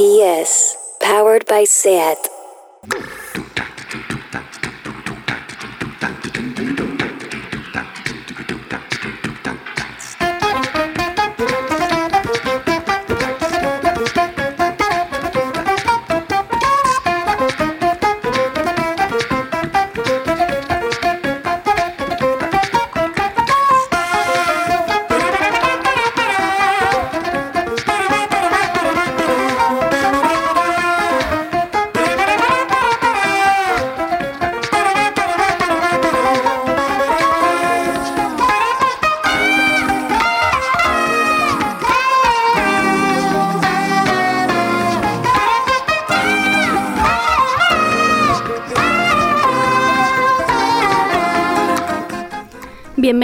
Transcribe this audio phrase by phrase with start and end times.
[0.00, 2.16] RPS, powered by SAT.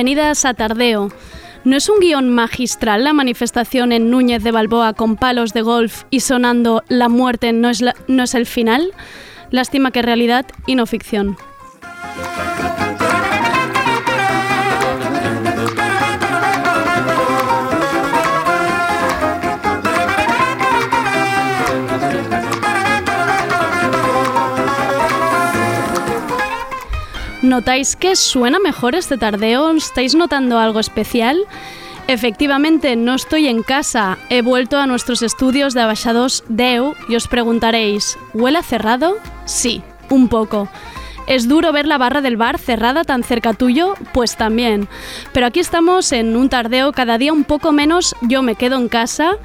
[0.06, 1.09] Bienvenidas a Tardeo.
[1.65, 6.05] ¿No es un guion magistral la manifestación en Núñez de Balboa con palos de golf
[6.10, 8.92] y sonando La muerte no es, no es el final?
[9.51, 11.37] Lástima que realidad y no ficción.
[27.57, 29.71] ¿Notáis que suena mejor este tardeo?
[29.71, 31.38] ¿Estáis notando algo especial?
[32.07, 34.18] Efectivamente, no estoy en casa.
[34.29, 39.16] He vuelto a nuestros estudios de Abaixados Deu y os preguntaréis, ¿huele cerrado?
[39.46, 40.68] Sí, un poco.
[41.27, 43.95] ¿Es duro ver la barra del bar cerrada tan cerca tuyo?
[44.13, 44.88] Pues también.
[45.32, 48.88] Pero aquí estamos en un tardeo cada día un poco menos yo me quedo en
[48.88, 49.37] casa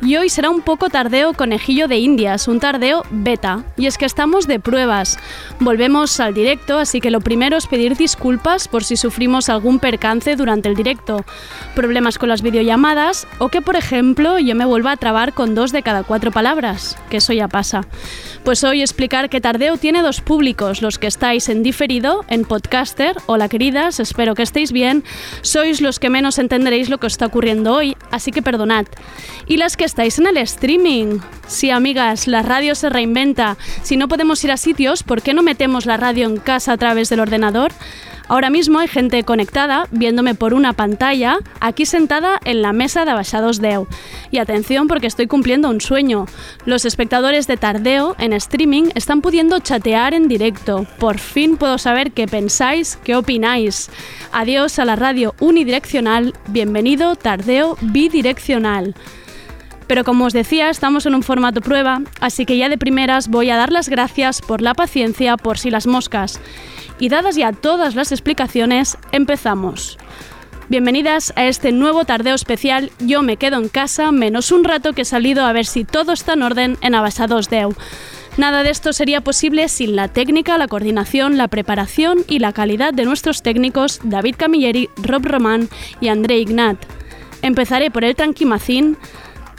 [0.00, 3.64] y hoy será un poco tardeo conejillo de indias, un tardeo beta.
[3.76, 5.18] Y es que estamos de pruebas.
[5.58, 10.36] Volvemos al directo, así que lo primero es pedir disculpas por si sufrimos algún percance
[10.36, 11.24] durante el directo,
[11.74, 15.72] problemas con las videollamadas o que por ejemplo yo me vuelva a trabar con dos
[15.72, 17.82] de cada cuatro palabras, que eso ya pasa.
[18.44, 23.16] Pues hoy explicar que Tardeo tiene dos públicos, los que estáis en diferido, en podcaster,
[23.24, 25.04] hola queridas, espero que estéis bien,
[25.40, 28.84] sois los que menos entenderéis lo que está ocurriendo hoy, así que perdonad.
[29.46, 34.06] Y las que estáis en el streaming, sí amigas, la radio se reinventa, si no
[34.06, 37.20] podemos ir a sitios, ¿por qué no metemos la radio en casa a través del
[37.20, 37.72] ordenador?
[38.26, 43.10] Ahora mismo hay gente conectada viéndome por una pantalla aquí sentada en la mesa de
[43.10, 43.86] Abaixados Deu.
[44.30, 46.26] Y atención porque estoy cumpliendo un sueño.
[46.64, 50.86] Los espectadores de Tardeo en streaming están pudiendo chatear en directo.
[50.98, 53.90] Por fin puedo saber qué pensáis, qué opináis.
[54.32, 56.32] Adiós a la radio unidireccional.
[56.48, 58.94] Bienvenido Tardeo bidireccional.
[59.86, 63.50] Pero como os decía, estamos en un formato prueba, así que ya de primeras voy
[63.50, 66.40] a dar las gracias por la paciencia por si las moscas.
[66.98, 69.98] Y dadas ya todas las explicaciones, empezamos.
[70.68, 75.02] Bienvenidas a este nuevo tardeo especial Yo me quedo en casa menos un rato que
[75.02, 77.74] he salido a ver si todo está en orden en Abasados Deu.
[78.38, 82.94] Nada de esto sería posible sin la técnica, la coordinación, la preparación y la calidad
[82.94, 85.68] de nuestros técnicos David Camilleri, Rob Román
[86.00, 86.78] y André Ignat.
[87.42, 88.96] Empezaré por el tranquimacín.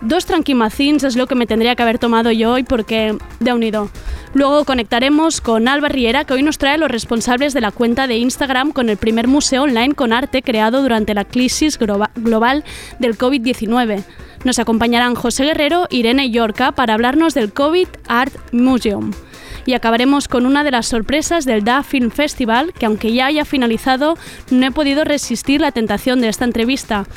[0.02, 3.90] Dos tranquimacins es lo que me tendría que haber tomado yo hoy porque de unido.
[4.34, 8.18] Luego conectaremos con Alba Riera, que hoy nos trae los responsables de la cuenta de
[8.18, 12.64] Instagram con el primer museo online con arte creado durante la crisis global
[13.00, 14.04] del COVID-19.
[14.44, 19.12] Nos acompañarán José Guerrero, Irene Yorca para hablarnos del COVID Art Museum.
[19.66, 23.46] Y acabaremos con una de las sorpresas del Da Film Festival, que aunque ya haya
[23.46, 24.18] finalizado,
[24.52, 27.08] no he podido resistir la tentación de esta entrevista,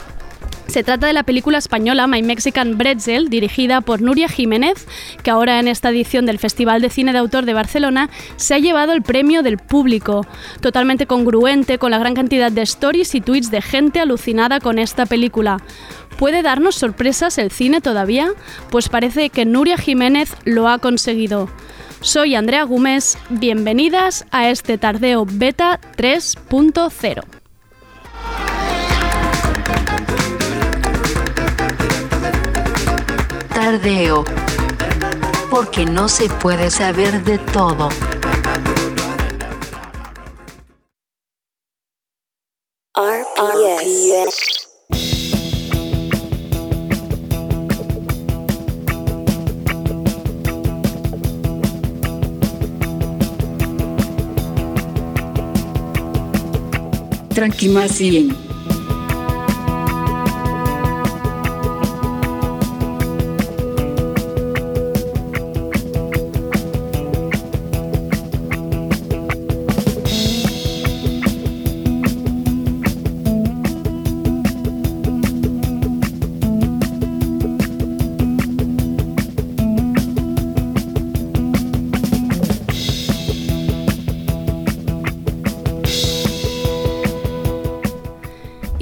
[0.69, 4.87] se trata de la película española My Mexican Bretzel, dirigida por Nuria Jiménez,
[5.23, 8.59] que ahora en esta edición del Festival de Cine de Autor de Barcelona se ha
[8.59, 10.27] llevado el premio del público,
[10.61, 15.07] totalmente congruente con la gran cantidad de stories y tweets de gente alucinada con esta
[15.07, 15.59] película.
[16.19, 18.29] ¿Puede darnos sorpresas el cine todavía?
[18.71, 21.49] Pues parece que Nuria Jiménez lo ha conseguido.
[22.01, 27.38] Soy Andrea Gómez, bienvenidas a este tardeo beta 3.0.
[33.71, 34.25] Tardeo.
[35.51, 37.91] Porque no se puede saber de todo.
[42.97, 44.69] RPS.
[57.35, 58.48] Tranquimacien.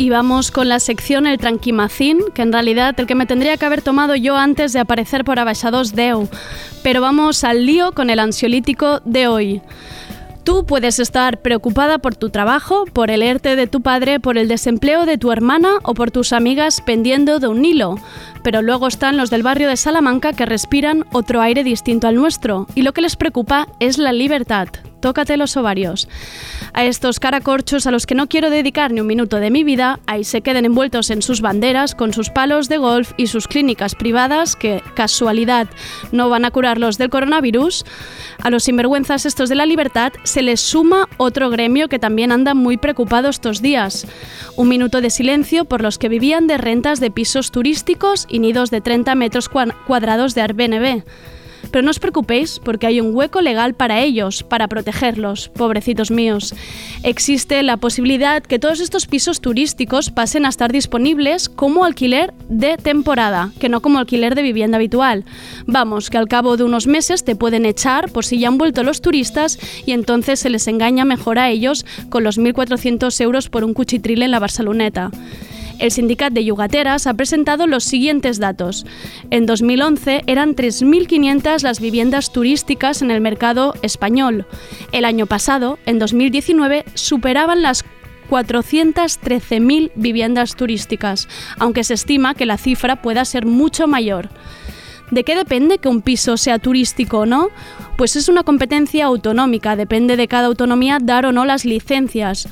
[0.07, 3.67] Y vamos con la sección El Tranquimacín, que en realidad el que me tendría que
[3.67, 6.29] haber tomado yo antes de aparecer por Abaixados Deu.
[6.85, 9.63] Pero vamos al lío con el ansiolítico de hoy.
[10.45, 14.47] Tú puedes estar preocupada por tu trabajo, por el ERTE de tu padre, por el
[14.47, 17.97] desempleo de tu hermana o por tus amigas pendiendo de un hilo.
[18.45, 22.69] Pero luego están los del barrio de Salamanca que respiran otro aire distinto al nuestro
[22.77, 24.69] y lo que les preocupa es la libertad
[25.01, 26.09] tócate los ovarios.
[26.73, 30.01] A estos caracorchos a los que no quiero dedicar ni un minuto de mi vida,
[30.07, 33.95] ahí se queden envueltos en sus banderas, con sus palos de golf y sus clínicas
[33.95, 35.69] privadas, que, casualidad,
[36.13, 37.85] no van a curarlos del coronavirus.
[38.43, 42.55] A los sinvergüenzas estos de la libertad se les suma otro gremio que también anda
[42.55, 44.07] muy preocupado estos días.
[44.57, 48.71] Un minuto de silencio por los que vivían de rentas de pisos turísticos y nidos
[48.71, 51.05] de 30 metros cuadrados de Airbnb.
[51.71, 56.55] Pero no os preocupéis porque hay un hueco legal para ellos, para protegerlos, pobrecitos míos.
[57.03, 62.77] Existe la posibilidad que todos estos pisos turísticos pasen a estar disponibles como alquiler de
[62.77, 65.25] temporada, que no como alquiler de vivienda habitual.
[65.67, 68.83] Vamos, que al cabo de unos meses te pueden echar por si ya han vuelto
[68.83, 73.65] los turistas y entonces se les engaña mejor a ellos con los 1.400 euros por
[73.65, 75.11] un cuchitril en la Barceloneta.
[75.79, 78.87] El Sindicat de Yugateras ha presentado los siguientes datos.
[79.31, 84.47] En 2011 eran 3.500 las viviendas turísticas en el mercado español.
[84.93, 87.85] El año pasado, en 2019, superaban las
[88.31, 91.29] 413.000 viviendas turísticas,
[91.59, 94.31] aunque se estima que la cifra pueda ser mucho mayor.
[95.11, 97.51] ¿De qué depende que un piso sea turístico o no?
[97.97, 102.49] Pues es una competencia autonómica, depende de cada autonomía dar o no las licencias.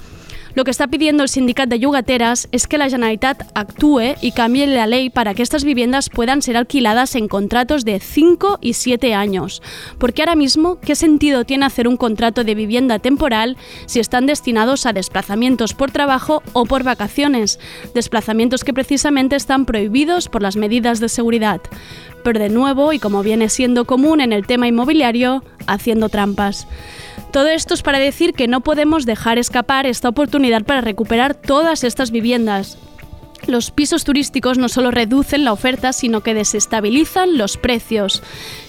[0.54, 4.68] Lo que está pidiendo el sindicato de yugateras es que la Generalitat actúe y cambie
[4.68, 9.14] la ley para que estas viviendas puedan ser alquiladas en contratos de 5 y 7
[9.14, 9.62] años.
[9.98, 13.56] Porque ahora mismo, ¿qué sentido tiene hacer un contrato de vivienda temporal
[13.86, 17.58] si están destinados a desplazamientos por trabajo o por vacaciones?
[17.92, 21.60] Desplazamientos que precisamente están prohibidos por las medidas de seguridad
[22.24, 26.66] pero de nuevo, y como viene siendo común en el tema inmobiliario, haciendo trampas.
[27.30, 31.84] Todo esto es para decir que no podemos dejar escapar esta oportunidad para recuperar todas
[31.84, 32.78] estas viviendas.
[33.46, 38.22] Los pisos turísticos no solo reducen la oferta, sino que desestabilizan los precios.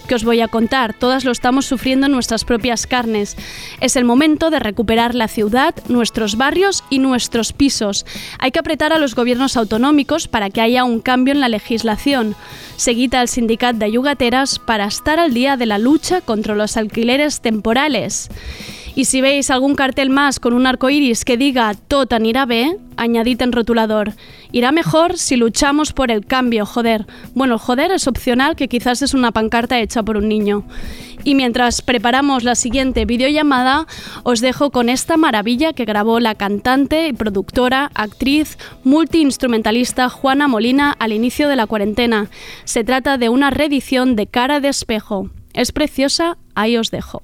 [0.07, 3.36] Que os voy a contar, todas lo estamos sufriendo en nuestras propias carnes.
[3.81, 8.06] Es el momento de recuperar la ciudad, nuestros barrios y nuestros pisos.
[8.38, 12.36] Hay que apretar a los gobiernos autonómicos para que haya un cambio en la legislación.
[12.75, 17.42] Seguida al sindicat de Yugateras para estar al día de la lucha contra los alquileres
[17.42, 18.30] temporales.
[18.95, 22.77] Y si veis algún cartel más con un arco iris que diga Tot anirá bé,
[22.95, 24.13] añadid en rotulador.
[24.53, 27.06] Irá mejor si luchamos por el cambio, joder.
[27.33, 30.65] Bueno, joder es opcional, que quizás es una pancarta hecha por un niño.
[31.25, 33.86] Y mientras preparamos la siguiente videollamada,
[34.24, 41.12] os dejo con esta maravilla que grabó la cantante productora, actriz, multiinstrumentalista Juana Molina al
[41.12, 42.30] inicio de la cuarentena.
[42.63, 45.31] Se trata de una reedición de Cara de Espejo.
[45.53, 47.24] Es preciosa, ahí os dejo.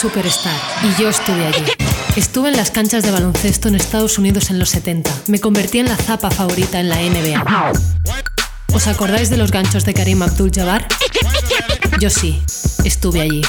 [0.00, 1.64] Superstar y yo estuve allí.
[2.14, 5.10] Estuve en las canchas de baloncesto en Estados Unidos en los 70.
[5.26, 7.72] Me convertí en la zapa favorita en la NBA.
[8.72, 10.86] ¿Os acordáis de los ganchos de Karim Abdul-Jabbar?
[11.98, 12.40] Yo sí,
[12.84, 13.42] estuve allí.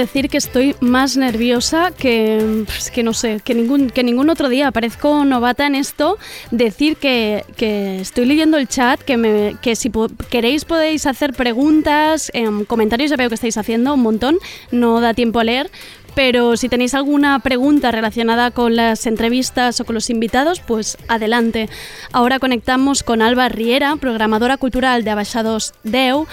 [0.00, 4.48] Decir que estoy más nerviosa que, pues, que no sé, que ningún, que ningún otro
[4.48, 4.70] día.
[4.72, 6.18] Parezco novata en esto.
[6.50, 11.32] Decir que, que estoy leyendo el chat, que, me, que si po queréis podéis hacer
[11.34, 14.38] preguntas, eh, comentarios, ya veo que estáis haciendo un montón,
[14.70, 15.70] no da tiempo a leer,
[16.14, 21.68] pero si tenéis alguna pregunta relacionada con las entrevistas o con los invitados, pues adelante.
[22.12, 26.26] Ahora conectamos con Alba Riera, programadora cultural de Abaixados Deu.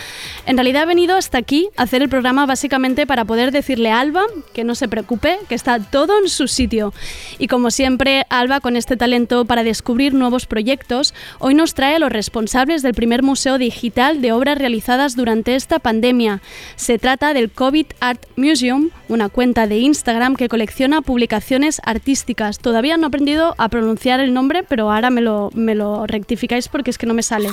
[0.45, 3.99] En realidad ha venido hasta aquí a hacer el programa básicamente para poder decirle a
[3.99, 6.93] Alba que no se preocupe, que está todo en su sitio.
[7.37, 11.99] Y como siempre, Alba, con este talento para descubrir nuevos proyectos, hoy nos trae a
[11.99, 16.41] los responsables del primer museo digital de obras realizadas durante esta pandemia.
[16.75, 22.59] Se trata del COVID Art Museum, una cuenta de Instagram que colecciona publicaciones artísticas.
[22.59, 26.67] Todavía no he aprendido a pronunciar el nombre, pero ahora me lo, me lo rectificáis
[26.67, 27.49] porque es que no me sale.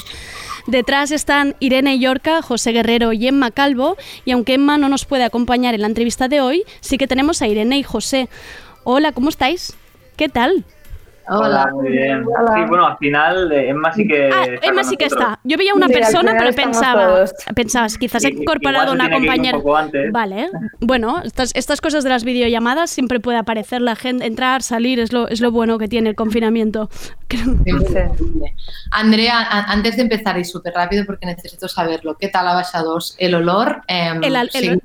[0.66, 5.24] Detrás están Irene Yorca, José Guerrero y Emma Calvo, y aunque Emma no nos puede
[5.24, 8.28] acompañar en la entrevista de hoy, sí que tenemos a Irene y José.
[8.84, 9.74] Hola, ¿cómo estáis?
[10.16, 10.64] ¿Qué tal?
[11.28, 12.24] Hola, muy bien.
[12.54, 14.30] Sí, bueno, al final eh, Emma sí que.
[14.32, 15.38] Ah, está Emma sí que está.
[15.44, 17.34] Yo veía una Sí, persona, pero pensaba, todos.
[17.54, 19.58] pensabas, quizás he I- incorporado igual se una tiene que ir un compañera.
[19.58, 20.12] poco antes.
[20.12, 20.48] Vale,
[20.80, 25.12] bueno, estas, estas cosas de las videollamadas siempre puede aparecer la gente, entrar, salir, es
[25.12, 26.90] lo, es lo bueno que tiene el confinamiento.
[28.90, 33.14] Andrea, a- antes de empezar y súper rápido porque necesito saberlo, ¿qué tal Abaixados?
[33.18, 33.82] El olor.
[33.88, 34.80] em, El, el-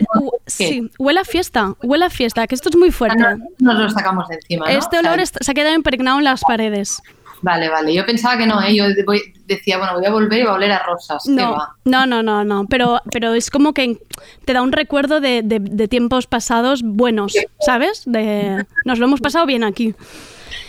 [0.48, 3.17] sí, huele a fiesta, huele a fiesta, que esto es muy Ah, fuerte.
[3.24, 3.38] no,
[3.74, 4.65] nos lo sacamos de encima.
[4.65, 4.72] ¿no?
[4.72, 7.02] Este O sea, olor se ha quedado impregnado en las paredes.
[7.42, 7.94] Vale, vale.
[7.94, 8.76] Yo pensaba que no, ¿eh?
[8.76, 11.24] Yo voy- decía, bueno, voy a volver y va a oler a rosas.
[11.26, 11.76] ¿Qué No, va?
[11.86, 13.98] no, no, no, no, pero, pero es como que
[14.46, 18.04] te da un recuerdo de, de- de tiempos pasados buenos, ¿sabes?
[18.06, 19.96] De, nos lo hemos pasado bien aquí.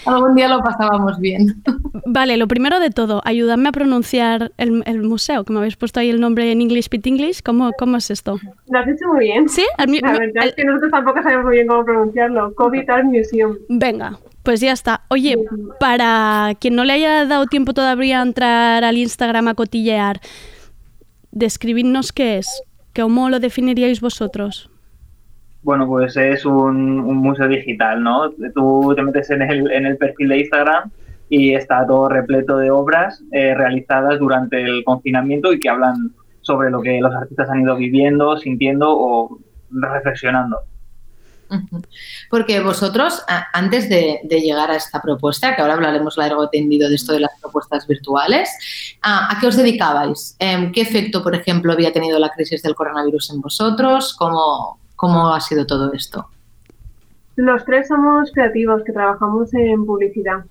[0.06, 1.62] Algún día lo pasábamos bien.
[2.06, 6.00] Vale, lo primero de todo, ayúdame a pronunciar el, el museo, que me habéis puesto
[6.00, 7.42] ahí el nombre en English Pit English.
[7.42, 8.38] ¿Cómo, ¿Cómo es esto?
[8.68, 9.48] Lo has hecho muy bien.
[9.48, 9.66] ¿Sí?
[9.76, 12.54] La verdad el- es que nosotros tampoco sabemos muy bien cómo pronunciarlo.
[12.54, 13.56] COVID Art Museum.
[13.68, 15.02] Venga, pues ya está.
[15.08, 15.36] Oye,
[15.78, 20.20] para quien no le haya dado tiempo todavía a entrar al Instagram a cotillear,
[21.30, 22.62] describidnos qué es,
[22.94, 24.70] cómo lo definiríais vosotros.
[25.62, 28.30] Bueno, pues es un, un museo digital, ¿no?
[28.54, 30.90] Tú te metes en el, en el perfil de Instagram
[31.28, 36.70] y está todo repleto de obras eh, realizadas durante el confinamiento y que hablan sobre
[36.70, 39.38] lo que los artistas han ido viviendo, sintiendo o
[39.70, 40.58] reflexionando.
[42.30, 46.88] Porque vosotros, antes de, de llegar a esta propuesta, que ahora hablaremos largo y tendido
[46.88, 48.48] de esto de las propuestas virtuales,
[49.02, 50.36] ¿a, a qué os dedicabais?
[50.38, 54.14] Em, ¿Qué efecto, por ejemplo, había tenido la crisis del coronavirus en vosotros?
[54.18, 56.28] ¿Cómo, cómo ha sido todo esto?
[57.36, 60.44] Los tres somos creativos que trabajamos en publicidad.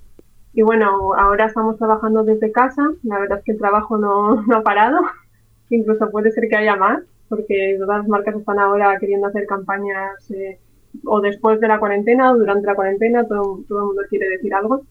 [0.52, 2.82] Y bueno, ahora estamos trabajando desde casa.
[3.04, 4.98] La verdad es que el trabajo no, no ha parado.
[5.70, 10.30] Incluso puede ser que haya más, porque todas las marcas están ahora queriendo hacer campañas
[10.32, 10.58] eh,
[11.04, 13.26] o después de la cuarentena o durante la cuarentena.
[13.26, 14.82] Todo, todo el mundo quiere decir algo.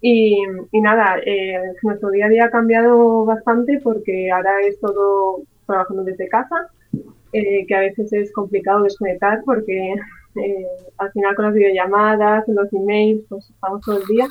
[0.00, 0.36] Y,
[0.70, 6.04] y nada, eh, nuestro día a día ha cambiado bastante porque ahora es todo trabajando
[6.04, 6.68] desde casa,
[7.32, 9.94] eh, que a veces es complicado desconectar porque
[10.36, 10.66] eh,
[10.98, 14.28] al final con las videollamadas, los emails, pues estamos todo el día.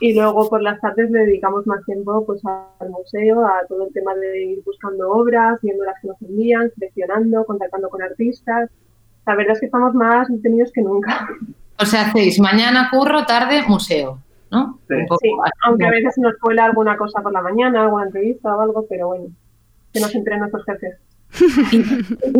[0.00, 3.92] Y luego por las tardes le dedicamos más tiempo pues al museo, a todo el
[3.92, 8.70] tema de ir buscando obras, viendo las que nos envían, seleccionando, contactando con artistas.
[9.26, 11.28] La verdad es que estamos más detenidos que nunca.
[11.76, 14.20] O sea, hacéis mañana curro, tarde museo,
[14.52, 14.78] ¿no?
[14.88, 14.94] Sí.
[15.64, 15.88] Aunque ¿no?
[15.88, 19.08] a veces se nos cuela alguna cosa por la mañana, alguna entrevista o algo, pero
[19.08, 19.24] bueno,
[19.92, 20.94] que nos entren nuestros jefes.
[21.72, 21.78] Y,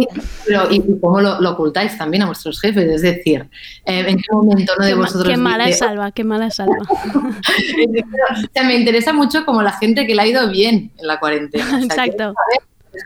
[0.02, 0.08] y-
[0.46, 2.88] pero, ¿y cómo lo, lo ocultáis también a vuestros jefes?
[2.88, 3.48] Es decir,
[3.86, 6.46] eh, ¿en qué momento uno de Qué, vosotros qué mala es dice, Alba, qué mala
[6.46, 6.76] es Alba.
[6.88, 11.18] o sea, me interesa mucho como la gente que le ha ido bien en la
[11.18, 11.64] cuarentena.
[11.64, 12.34] O sea, Exacto.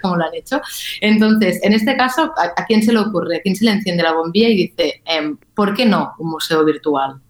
[0.03, 0.61] Cómo lo han hecho.
[1.01, 3.37] Entonces, en este caso, ¿a, a quién se le ocurre?
[3.37, 6.65] ¿A quién se le enciende la bombilla y dice, em, ¿por qué no un museo
[6.65, 7.21] virtual?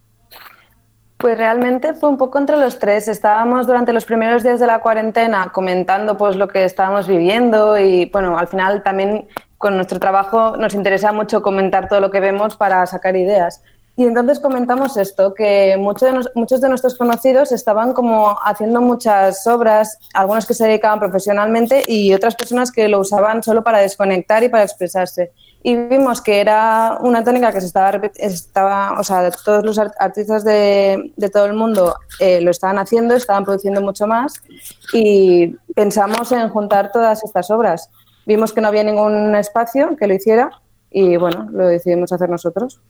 [1.18, 3.08] Pues realmente fue un poco entre los tres.
[3.08, 8.06] Estábamos durante los primeros días de la cuarentena comentando pues lo que estábamos viviendo y
[8.06, 12.56] bueno, al final también con nuestro trabajo nos interesa mucho comentar todo lo que vemos
[12.56, 13.64] para sacar ideas.
[13.98, 19.44] Y entonces comentamos esto, que muchos de, muchos de nuestros conocidos estaban como haciendo muchas
[19.48, 24.44] obras, algunos que se dedicaban profesionalmente y otras personas que lo usaban solo para desconectar
[24.44, 25.32] y para expresarse.
[25.64, 30.44] Y vimos que era una tónica que se estaba, estaba o sea, todos los artistas
[30.44, 34.44] de, de todo el mundo eh, lo estaban haciendo, estaban produciendo mucho más
[34.92, 37.90] y pensamos en juntar todas estas obras.
[38.26, 40.52] Vimos que no había ningún espacio que lo hiciera
[40.88, 42.80] y bueno, lo decidimos hacer nosotros.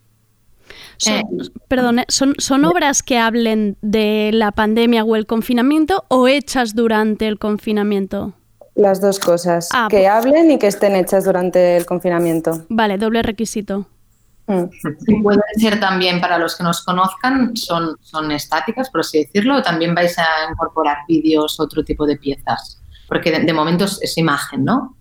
[0.98, 1.24] Son, eh,
[1.68, 7.26] perdón, ¿son, ¿son obras que hablen de la pandemia o el confinamiento o hechas durante
[7.28, 8.34] el confinamiento?
[8.74, 12.64] Las dos cosas, Ah, que pues- hablen y que estén hechas durante el confinamiento.
[12.68, 13.86] Vale, doble requisito.
[14.46, 14.64] Mm.
[15.08, 19.56] Y pueden ser también, para los que nos conozcan, son, son estáticas, por así decirlo,
[19.56, 22.80] o también vais a incorporar vídeos, otro tipo de piezas.
[23.08, 24.96] Porque de, de momento es, es imagen, ¿no?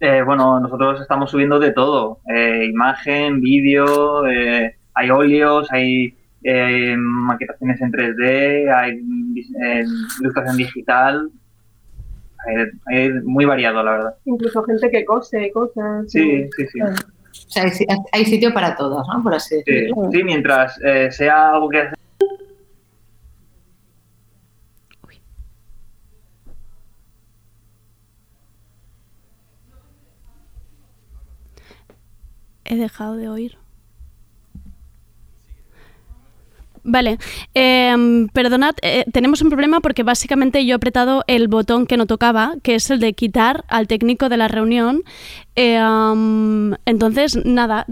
[0.00, 6.94] Eh, bueno, nosotros estamos subiendo de todo, eh, imagen, vídeo, eh, hay óleos, hay eh,
[6.96, 8.92] maquetaciones en 3D, hay
[9.60, 9.84] eh,
[10.20, 11.30] ilustración digital,
[12.46, 14.14] hay, hay muy variado, la verdad.
[14.24, 16.04] Incluso gente que cose cosas.
[16.10, 16.80] Sí, sí, sí.
[16.80, 19.22] O sea, hay, si- hay sitio para todos, ¿no?
[19.22, 20.10] Por así Sí, decirlo.
[20.12, 21.88] sí, mientras eh, sea algo que
[32.68, 33.58] He dejado de oír.
[36.84, 37.18] Vale,
[37.52, 42.06] em, perdonad, eh, tenemos un problema porque básicamente yo he apretado el botón que no
[42.06, 45.02] tocaba, que es el de quitar al técnico de la reunión.
[45.54, 47.84] Em, entonces, nada,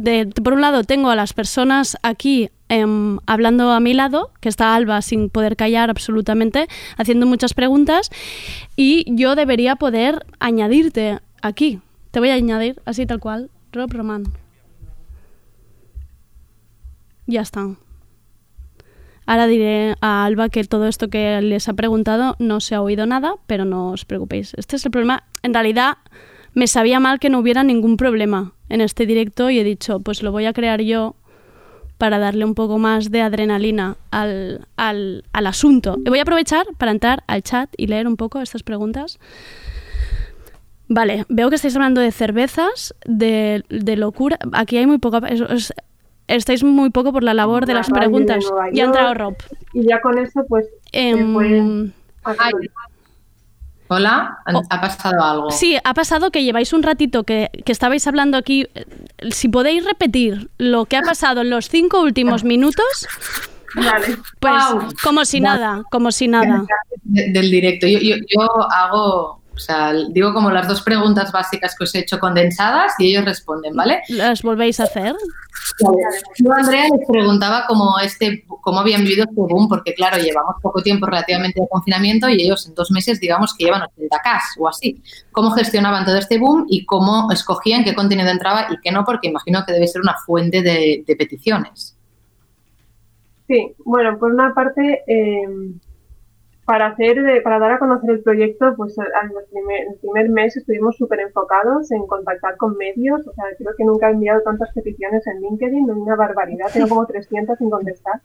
[0.43, 4.75] por un lado tengo a las personas aquí em, hablando a mi lado, que está
[4.75, 8.11] Alba sin poder callar absolutamente, haciendo muchas preguntas,
[8.77, 11.81] y yo debería poder añadirte aquí.
[12.13, 14.46] Te voy a añadir, así tal cual, Rob Roman.
[17.27, 17.77] Ya está.
[19.27, 23.07] Ahora diré a Alba que todo esto que les ha preguntado no se ha oído
[23.07, 24.55] nada, pero no os preocupéis.
[24.57, 25.25] Este es el problema.
[25.43, 25.99] En realidad
[26.55, 30.23] me sabía mal que no hubiera ningún problema en este directo y he dicho, pues
[30.23, 31.17] lo voy a crear yo
[31.99, 35.97] para darle un poco más de adrenalina al, al, al asunto.
[36.05, 39.19] Y voy a aprovechar para entrar al chat y leer un poco estas preguntas.
[40.89, 44.39] Vale, veo que estáis hablando de cervezas, de, de locura.
[44.53, 45.21] Aquí hay muy poca...
[46.29, 48.45] estáis muy poco por la labor de las preguntas.
[48.73, 49.15] Ya ha entrado.
[49.15, 49.35] Rob.
[49.73, 50.67] Y ya con eso, pues.
[50.93, 51.93] Em,
[53.89, 54.63] Hola, ¿ha- Oh.
[54.69, 55.51] ¿ha pasado algo?
[55.53, 58.67] Sí, ha pasado que lleváis un ratito que, que estabais hablando aquí.
[58.75, 58.85] Eh,
[59.31, 63.07] Si podéis repetir lo que ha pasado en los cinco últimos minutos,
[63.77, 64.19] Vale.
[64.41, 64.63] pues
[65.05, 66.65] como si nada, como si nada.
[67.05, 67.87] de- del directo.
[67.87, 72.01] Yo, yo, yo hago, o sea, digo como las dos preguntas básicas que os he
[72.01, 74.03] hecho condensadas y ellos responden, ¿vale?
[74.09, 75.15] ¿Las volvéis a hacer?
[76.39, 80.83] Yo, Andrea, les preguntaba cómo, este, cómo habían vivido este boom, porque claro, llevamos poco
[80.83, 85.03] tiempo relativamente de confinamiento y ellos en dos meses, digamos que llevan 80K o así.
[85.33, 89.05] ¿Cómo gestionaban todo este boom y cómo escogían qué contenido entraba y qué no?
[89.05, 91.97] Porque imagino que debe ser una fuente de, de peticiones.
[93.49, 95.49] Sí, bueno, por una parte, eh,
[96.67, 100.57] para hacer, para dar a conocer el proyecto, pues al al primer, el primer mes
[100.57, 103.27] estuvimos súper enfocados en contactar con medios.
[103.27, 107.07] O sea, creo que nunca he enviado tantas peticiones en LinkedIn, una barbaridad, tengo como
[107.07, 108.21] 300 sin contestar.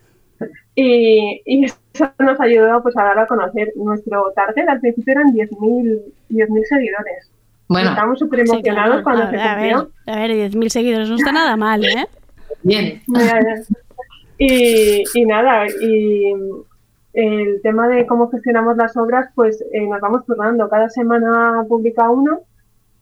[0.75, 1.77] Y, y eso
[2.19, 4.67] nos ayudó pues a dar a conocer nuestro target.
[4.67, 7.31] Al principio eran 10.000 10.000 seguidores.
[7.67, 9.03] Bueno, Estábamos súper Sí, emocionados claro.
[9.03, 9.91] cuando a, se a ver, cumplió.
[10.07, 12.07] a ver, 10.000 seguidores no está nada mal, ¿eh?
[12.63, 13.01] bien.
[14.37, 16.33] Y nada, y
[17.13, 20.69] el tema de cómo gestionamos las obras, pues eh, nos vamos turnando.
[20.69, 22.41] Cada semana publica uno,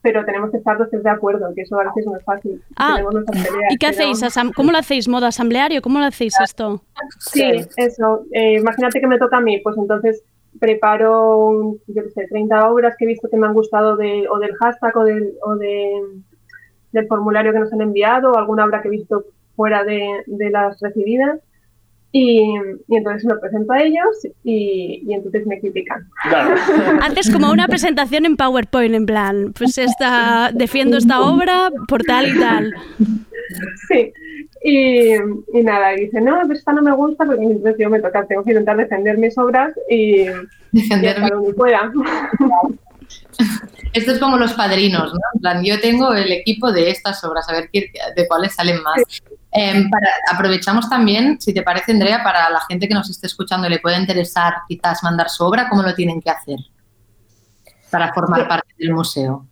[0.02, 2.62] pero tenemos que estar los tres de acuerdo, que eso a veces no es fácil.
[2.76, 4.24] Ah, peleas, ¿Y qué hacéis?
[4.56, 5.08] ¿Cómo lo hacéis?
[5.08, 5.82] ¿Modo asambleario?
[5.82, 6.82] ¿Cómo lo hacéis esto?
[7.20, 8.24] Sí, eso.
[8.32, 10.24] Eh, imagínate que me toca a mí, pues entonces
[10.60, 14.40] preparo, yo qué sé, 30 obras que he visto que me han gustado de, o
[14.40, 16.02] del hashtag o, del, o de,
[16.92, 20.50] del formulario que nos han enviado, o alguna obra que he visto fuera de, de
[20.50, 21.40] las recibidas.
[22.12, 22.42] Y,
[22.88, 24.08] y entonces lo presento a ellos
[24.44, 26.08] y, y entonces me critican.
[26.28, 26.56] Claro.
[27.04, 32.36] Haces como una presentación en PowerPoint, en plan, pues esta, defiendo esta obra por tal
[32.36, 32.74] y tal.
[33.88, 34.12] Sí.
[34.64, 38.00] Y, y nada, y dice, no, pues esta no me gusta, porque entonces yo me
[38.02, 40.28] toca, tengo que intentar defender mis obras y, y
[40.72, 41.92] Defender hasta donde pueda.
[43.94, 45.20] Esto es como los padrinos, ¿no?
[45.36, 48.82] En plan, yo tengo el equipo de estas obras, a ver qué- de cuáles salen
[48.84, 49.02] más.
[49.52, 53.68] Em, para- aprovechamos también, si te parece, Andrea, para la gente que nos esté escuchando
[53.68, 56.60] y le pueda interesar quizás mandar su obra, ¿cómo lo tienen que hacer
[57.90, 59.46] para formar parte del museo?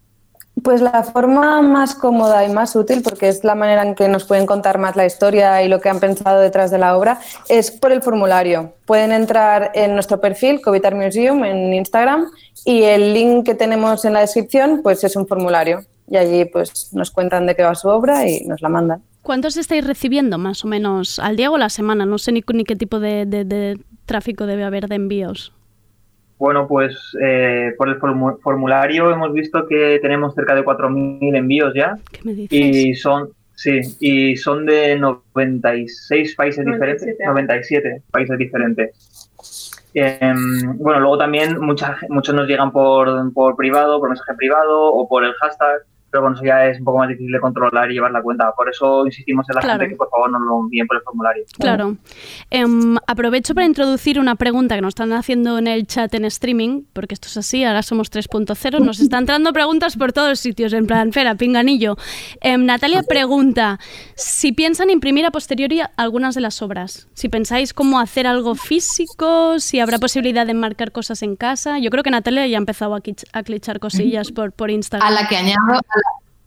[0.63, 4.23] Pues la forma más cómoda y más útil, porque es la manera en que nos
[4.23, 7.69] pueden contar más la historia y lo que han pensado detrás de la obra, es
[7.69, 8.73] por el formulario.
[8.85, 12.25] Pueden entrar en nuestro perfil, Covitar Museum, en Instagram,
[12.65, 15.83] y el link que tenemos en la descripción, pues es un formulario.
[16.09, 19.03] Y allí pues nos cuentan de qué va su obra y nos la mandan.
[19.27, 22.05] ¿Cuántos estáis recibiendo más o menos al día o a la semana?
[22.05, 25.51] No sé ni, ni qué tipo de, de- de tráfico debe haber de envíos.
[26.39, 31.73] Bueno, pues eh, por el formu- formulario hemos visto que tenemos cerca de 4.000 envíos
[31.75, 32.57] ya ¿Qué me dices?
[32.57, 37.05] y son, sí, y son de 96 países 97.
[37.11, 39.29] diferentes, 97 países diferentes.
[40.77, 45.25] Bueno, luego también mucha, muchos nos llegan por, por privado, por mensaje privado o por
[45.25, 48.11] el hashtag, pero bueno, eso ya es un poco más difícil de controlar y llevar
[48.11, 48.51] la cuenta.
[48.55, 49.79] Por eso insistimos en la Claro.
[49.79, 51.43] gente que por favor nos lo envíen por el formulario.
[51.59, 51.97] Claro.
[52.49, 56.83] Em, aprovecho para introducir una pregunta que nos están haciendo en el chat en streaming,
[56.93, 60.87] porque esto es así, ahora somos 3.0, nos están entrando preguntas por todos sitios, en
[60.87, 61.97] plan, espera, pinganillo.
[62.41, 63.79] Em, Natalia pregunta
[64.15, 69.59] si piensan imprimir a posteriori algunas de las obras, si pensáis cómo hacer algo físico,
[69.59, 71.79] si habrá posibilidad de enmarcar cosas en casa.
[71.79, 75.07] Yo creo que Natalia ya ha empezado a, quich- a clichar cosillas por, por Instagram.
[75.07, 75.81] A la que añado,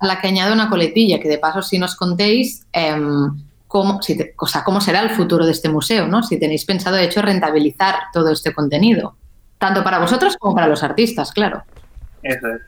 [0.01, 3.31] a la, que añado una coletilla, que de paso si nos contéis em,
[3.69, 6.23] cómo, si te- o sea, cómo será el futuro de este museo, ¿no?
[6.23, 9.15] Si tenéis pensado, de hecho, rentabilizar todo este contenido,
[9.59, 11.63] tanto para vosotros como para los artistas, claro.
[12.23, 12.63] Eso es.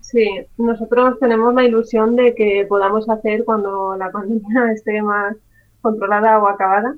[0.00, 5.36] Sí, nosotros tenemos la ilusión de que podamos hacer cuando la pandemia esté más
[5.80, 6.94] controlada o acabada,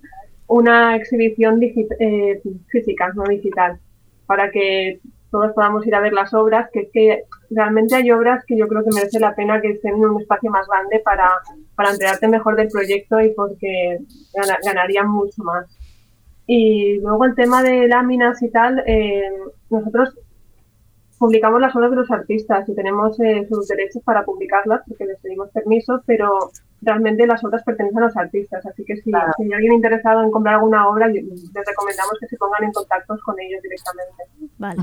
[0.47, 3.79] una exhibición eh, física, no digital,
[4.27, 8.44] para que todos podamos ir a ver las obras, que es que realmente hay obras
[8.46, 11.28] que yo creo que merece la pena que estén en un espacio más grande para,
[11.74, 13.98] para enterarte mejor del proyecto y porque
[14.35, 15.66] gana- ganarían mucho más.
[16.46, 19.30] Y luego el tema de láminas y tal, eh,
[19.70, 20.14] nosotros
[21.18, 25.18] publicamos las obras de los artistas y tenemos eh, sus derechos para publicarlas porque les
[25.20, 26.50] pedimos permiso, pero
[26.83, 29.33] realmente las obras pertenecen a los artistas, así que si, Claro.
[29.38, 33.16] si hay alguien interesado en comprar alguna obra, les recomendamos que se pongan en contacto
[33.24, 34.24] con ellos directamente.
[34.59, 34.83] Vale.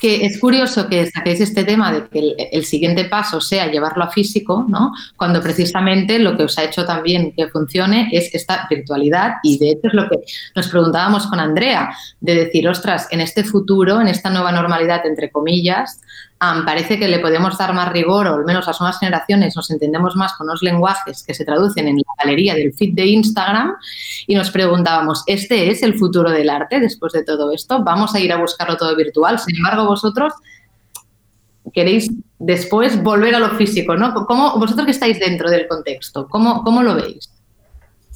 [0.00, 4.02] Que es curioso que saquéis este tema de que el, el siguiente paso sea llevarlo
[4.02, 4.92] a físico, ¿no?
[5.16, 9.72] Cuando precisamente lo que os ha hecho también que funcione es esta virtualidad y de
[9.72, 10.20] hecho es lo que
[10.56, 15.30] nos preguntábamos con Andrea, de decir, ostras, en este futuro, en esta nueva normalidad, entre
[15.30, 16.00] comillas,
[16.40, 19.70] am, parece que le podemos dar más rigor o al menos las nuevas generaciones nos
[19.70, 23.76] entendemos más con los lenguajes que se traducen en la galería del feed de Instagram
[24.26, 27.84] y nos preguntábamos, ¿este es el futuro del arte después de todo esto?
[27.84, 29.38] ¿Vamos a ir a buscarlo todo virtual?
[29.38, 30.32] Sin embargo, vosotros
[31.72, 34.12] queréis después volver a lo físico, ¿no?
[34.26, 37.30] ¿Cómo, vosotros que estáis dentro del contexto, ¿cómo, cómo lo veis?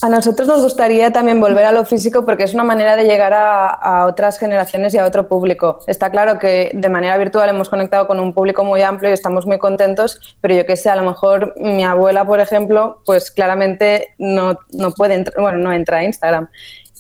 [0.03, 3.33] A nosotros nos gustaría también volver a lo físico porque es una manera de llegar
[3.33, 5.79] a, otras generaciones y a otro público.
[5.87, 9.47] Está claro que de manera virtual hemos conectado con un público muy amplio y estamos
[9.47, 14.09] muy contentos, pero yo que sé, a lo mejor mi abuela, por ejemplo, pues claramente
[14.19, 16.49] no, no puede bueno, no entra a Instagram.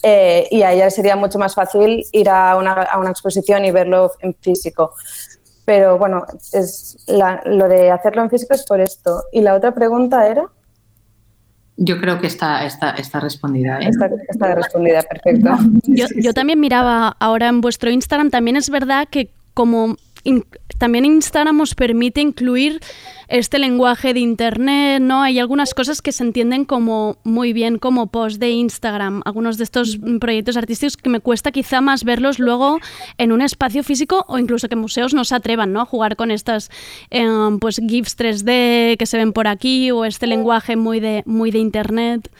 [0.02, 3.70] Eh, y a ella sería mucho más fácil ir a una, a una exposición y
[3.70, 4.94] verlo en físico.
[5.66, 9.24] Pero bueno, es la- lo de hacerlo en físico es por esto.
[9.33, 10.48] Y la otra pregunta era...
[11.76, 13.78] Yo creo que está, está, está respondida.
[13.80, 13.88] ¿eh?
[13.88, 15.56] Está, está respondida, perfecto.
[15.87, 19.96] Yo, yo también miraba ahora en vuestro Instagram, también es verdad que como
[20.78, 22.80] también Instagram os permite incluir
[23.28, 25.22] este lenguaje de Internet, ¿no?
[25.22, 29.64] Hay algunas cosas que se entienden como muy bien como post de Instagram, algunos de
[29.64, 32.78] estos proyectos artísticos que me cuesta quizá más verlos luego
[33.18, 35.80] en un espacio físico o incluso que museos no se atrevan, ¿no?
[35.80, 36.70] A jugar con estas
[37.10, 41.50] em, pues GIFs 3D que se ven por aquí o este lenguaje muy de, muy
[41.50, 42.30] de Internet.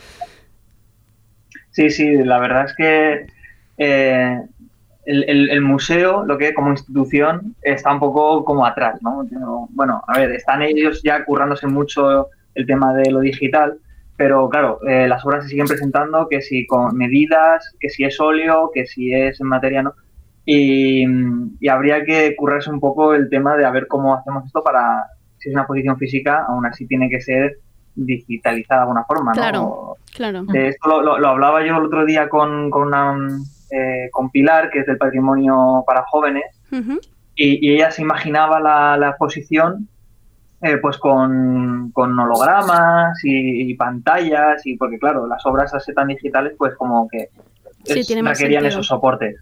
[1.70, 3.27] Sí, sí, la verdad es que
[3.79, 4.38] eh,
[5.07, 9.27] el, el- el museo, lo que como institución, está un poco como atrás, ¿no?
[9.71, 13.79] Bueno, a ver, están ellos ya currándose mucho el tema de lo digital,
[14.17, 18.21] pero claro, eh, las obras se siguen presentando, que si con medidas, que si es
[18.21, 19.93] óleo, que si es en materia, ¿no?
[20.47, 21.05] Y,
[21.61, 25.05] y habría que currarse un poco el tema de a ver cómo hacemos esto para,
[25.38, 27.59] si es una posición física, aún así tiene que ser
[27.97, 29.40] digitalizada de alguna forma, ¿no?
[29.40, 29.97] Claro.
[30.14, 30.45] Claro.
[30.45, 33.17] De esto lo, lo- lo hablaba yo el otro día con, con, una,
[33.75, 36.45] eh, con Pilar, que es del patrimonio para jóvenes,
[37.37, 39.89] y, y ella se imaginaba la, la exposición
[40.63, 46.09] eh, pues con, con hologramas y, y pantallas, y porque claro, las obras así tan
[46.09, 47.29] digitales, pues como que
[47.85, 48.67] Sí, es- requerían sentido.
[48.69, 49.37] esos soportes.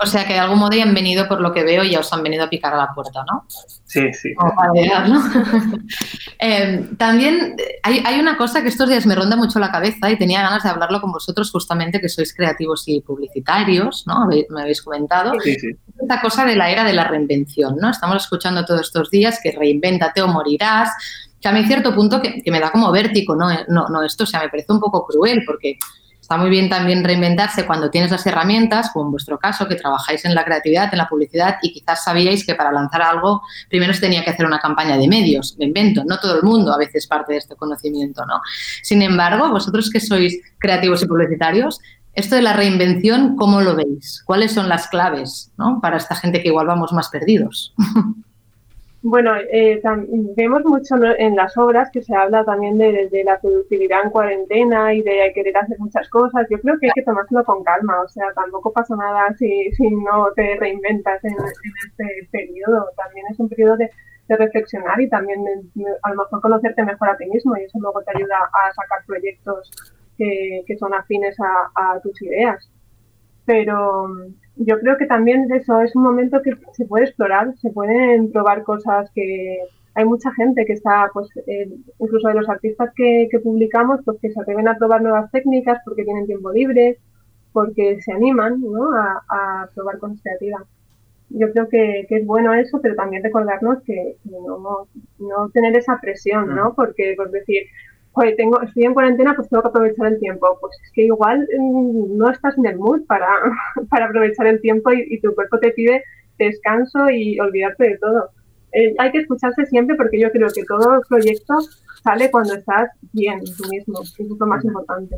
[0.00, 2.12] O sea que de algún modo ya han venido, por lo que veo, ya os
[2.12, 3.46] han venido a picar a la puerta, ¿no?
[3.84, 4.34] Sí, sí.
[4.34, 5.22] Como para llegar, ¿no?
[6.40, 10.18] Eh, también hay, hay, una cosa que estos días me ronda mucho la cabeza y
[10.18, 14.26] tenía ganas de hablarlo con vosotros justamente que sois creativos y publicitarios, ¿no?
[14.26, 15.32] Me habéis comentado.
[15.40, 15.68] Sí, sí.
[15.98, 17.88] Esta cosa de la era de la reinvención, ¿no?
[17.88, 20.90] Estamos escuchando todos estos días que reinvéntate o morirás.
[21.40, 23.48] Que a mí cierto punto que, que me da como vértigo, ¿no?
[23.68, 25.78] No, no, esto o sea, me parece un poco cruel porque
[26.24, 30.24] Está muy bien también reinventarse cuando tienes las herramientas, como en vuestro caso, que trabajáis
[30.24, 34.00] en la creatividad, en la publicidad y quizás sabíais que para lanzar algo primero se
[34.00, 37.06] tenía que hacer una campaña de medios, me invento, no todo el mundo a veces
[37.06, 38.40] parte de este conocimiento, ¿no?
[38.82, 41.78] Sin embargo, vosotros que sois creativos y publicitarios,
[42.14, 44.22] esto de la reinvención, ¿cómo lo veis?
[44.24, 45.78] ¿Cuáles son las claves ¿no?
[45.82, 47.74] para esta gente que igual vamos más perdidos?
[49.06, 49.82] Bueno, eh,
[50.34, 55.02] vemos mucho en las obras que se habla también de, la productividad en cuarentena y
[55.02, 56.46] de querer hacer muchas cosas.
[56.48, 59.90] Yo creo que hay que tomárselo con calma, o sea, tampoco pasa nada si, si
[59.90, 62.88] no te reinventas en, en este periodo.
[62.96, 63.90] También es un periodo de,
[64.26, 67.78] de reflexionar y también de, a lo mejor conocerte mejor a ti mismo y eso
[67.80, 69.70] luego te ayuda a sacar proyectos
[70.16, 72.70] que, que son afines a, a tus ideas.
[73.44, 74.08] Pero
[74.56, 78.62] yo creo que también eso es un momento que se puede explorar, se pueden probar
[78.62, 79.58] cosas que
[79.94, 84.18] hay mucha gente que está, pues, eh, incluso de los artistas que, que, publicamos, pues
[84.20, 86.98] que se atreven a probar nuevas técnicas porque tienen tiempo libre,
[87.52, 88.92] porque se animan ¿no?
[88.92, 90.62] a, a probar cosas creativas.
[91.30, 94.88] Yo creo que, que, es bueno eso, pero también recordarnos que, que no,
[95.18, 96.74] no, tener esa presión, ¿no?
[96.74, 97.62] Porque, por decir,
[98.14, 100.58] oye, tengo, estoy en cuarentena, pues tengo que aprovechar el tiempo.
[100.60, 103.28] Pues es que igual mmm, no estás en el mood para,
[103.90, 106.02] para aprovechar el tiempo y, y, tu cuerpo te pide
[106.38, 108.30] descanso y olvidarte de todo.
[108.72, 111.58] Eh, hay que escucharse siempre porque yo creo que todo proyecto
[112.02, 114.02] sale cuando estás bien tú mismo.
[114.02, 115.16] Eso es lo más importante.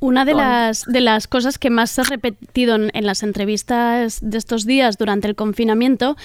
[0.00, 4.18] Una de las, de las cosas que más se ha repetido en, en, las entrevistas
[4.22, 6.16] de estos días durante el confinamiento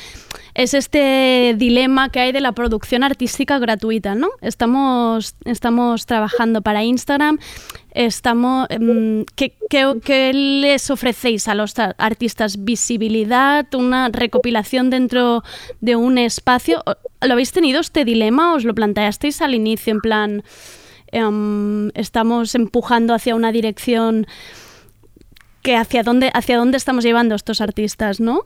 [0.54, 4.30] es este dilema que hay de la producción artística gratuita, ¿no?
[4.42, 7.38] Estamos, estamos trabajando para Instagram,
[7.92, 8.70] estamos,
[9.36, 12.64] ¿qué, qué, qué les ofrecéis a los artistas?
[12.64, 13.66] ¿Visibilidad?
[13.74, 15.44] ¿Una recopilación dentro
[15.82, 16.82] de un espacio?
[17.20, 18.54] ¿Lo habéis tenido este dilema?
[18.54, 20.44] ¿Os lo planteasteis al inicio en plan
[21.24, 24.28] um, estamos empujando hacia una dirección
[25.62, 28.46] que hacia dónde, hacia dónde estamos llevando estos artistas, ¿no?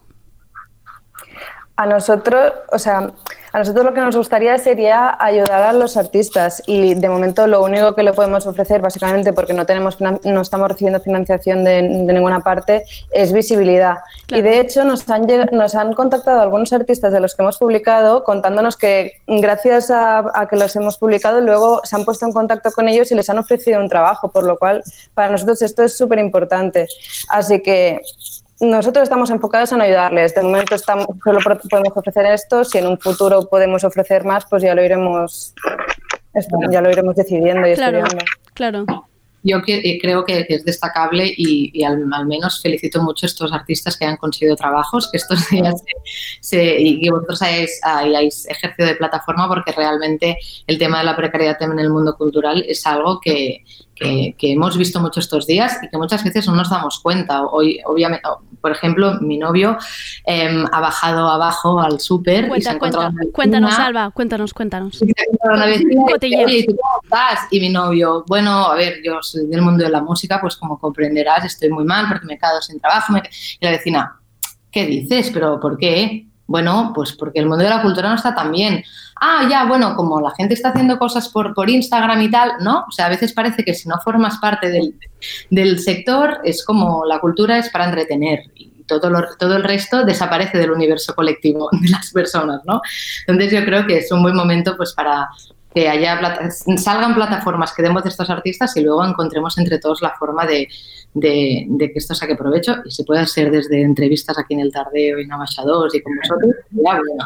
[1.79, 3.09] A nosotros, o sea,
[3.53, 7.63] a nosotros lo que nos gustaría sería ayudar a los artistas y de momento lo
[7.63, 12.13] único que le podemos ofrecer, básicamente porque no, tenemos, no estamos recibiendo financiación de, de
[12.13, 13.99] ninguna parte, es visibilidad.
[14.27, 14.41] Claro.
[14.41, 18.25] Y de hecho nos han, nos han contactado algunos artistas de los que hemos publicado
[18.25, 22.71] contándonos que gracias a, a que los hemos publicado luego se han puesto en contacto
[22.71, 25.95] con ellos y les han ofrecido un trabajo, por lo cual para nosotros esto es
[25.95, 26.89] súper importante.
[27.29, 28.01] Así que
[28.59, 30.35] nosotros estamos enfocados en ayudarles.
[30.35, 32.63] De momento estamos, solo podemos ofrecer esto.
[32.63, 35.53] Si en un futuro podemos ofrecer más, pues ya lo iremos,
[36.71, 38.25] ya lo iremos decidiendo y claro, estudiando.
[38.53, 38.85] Claro.
[39.41, 43.53] Yo que, creo que, es destacable y, y al, al, menos felicito mucho a estos
[43.53, 45.81] artistas que han conseguido trabajos, que estos días
[46.41, 51.05] se, se, y que vosotros hayáis, hayáis, ejercido de plataforma porque realmente el tema de
[51.05, 53.63] la precariedad en el mundo cultural es algo que,
[53.99, 57.43] que, que, hemos visto mucho estos días y que muchas veces no nos damos cuenta.
[57.43, 58.27] Hoy, obviamente,
[58.61, 59.77] por ejemplo, mi novio
[60.25, 65.01] eh, ha bajado abajo al súper y se ha encontrado cuenta, Cuéntanos, Alba, cuéntanos, cuéntanos.
[65.01, 67.47] Y, una vecina y, Oye, ¿tú cómo estás?
[67.51, 70.79] y mi novio, bueno, a ver, yo soy del mundo de la música, pues como
[70.79, 73.13] comprenderás, estoy muy mal porque me he quedado sin trabajo.
[73.13, 73.23] Me...
[73.59, 74.19] Y la vecina,
[74.71, 75.31] ¿qué dices?
[75.33, 76.25] ¿Pero por qué?
[76.47, 78.83] Bueno, pues porque el mundo de la cultura no está tan bien.
[79.21, 82.85] Ah, ya, bueno, como la gente está haciendo cosas por, por Instagram y tal, ¿no?
[82.87, 84.95] O sea, a veces parece que si no formas parte del,
[85.49, 90.03] del sector es como la cultura es para entretener y todo, lo, todo el resto
[90.03, 92.81] desaparece del universo colectivo de las personas, ¿no?
[93.27, 95.29] Entonces yo creo que es un buen momento pues para
[95.73, 100.01] que haya plata salgan plataformas que demos de estos artistas y luego encontremos entre todos
[100.01, 100.67] la forma de,
[101.13, 104.71] de, de, que esto saque provecho y se pueda hacer desde entrevistas aquí en el
[104.71, 107.25] Tardeo en Abaixados y con vosotros, ya, bueno,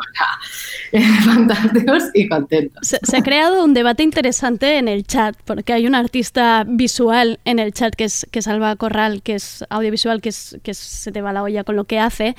[0.92, 2.86] ya, fantásticos y contentos.
[2.88, 7.40] Se, se, ha creado un debate interesante en el chat porque hay un artista visual
[7.46, 10.74] en el chat que es, que es Alba Corral, que es audiovisual, que, es, que
[10.74, 12.36] se te va la olla con lo que hace.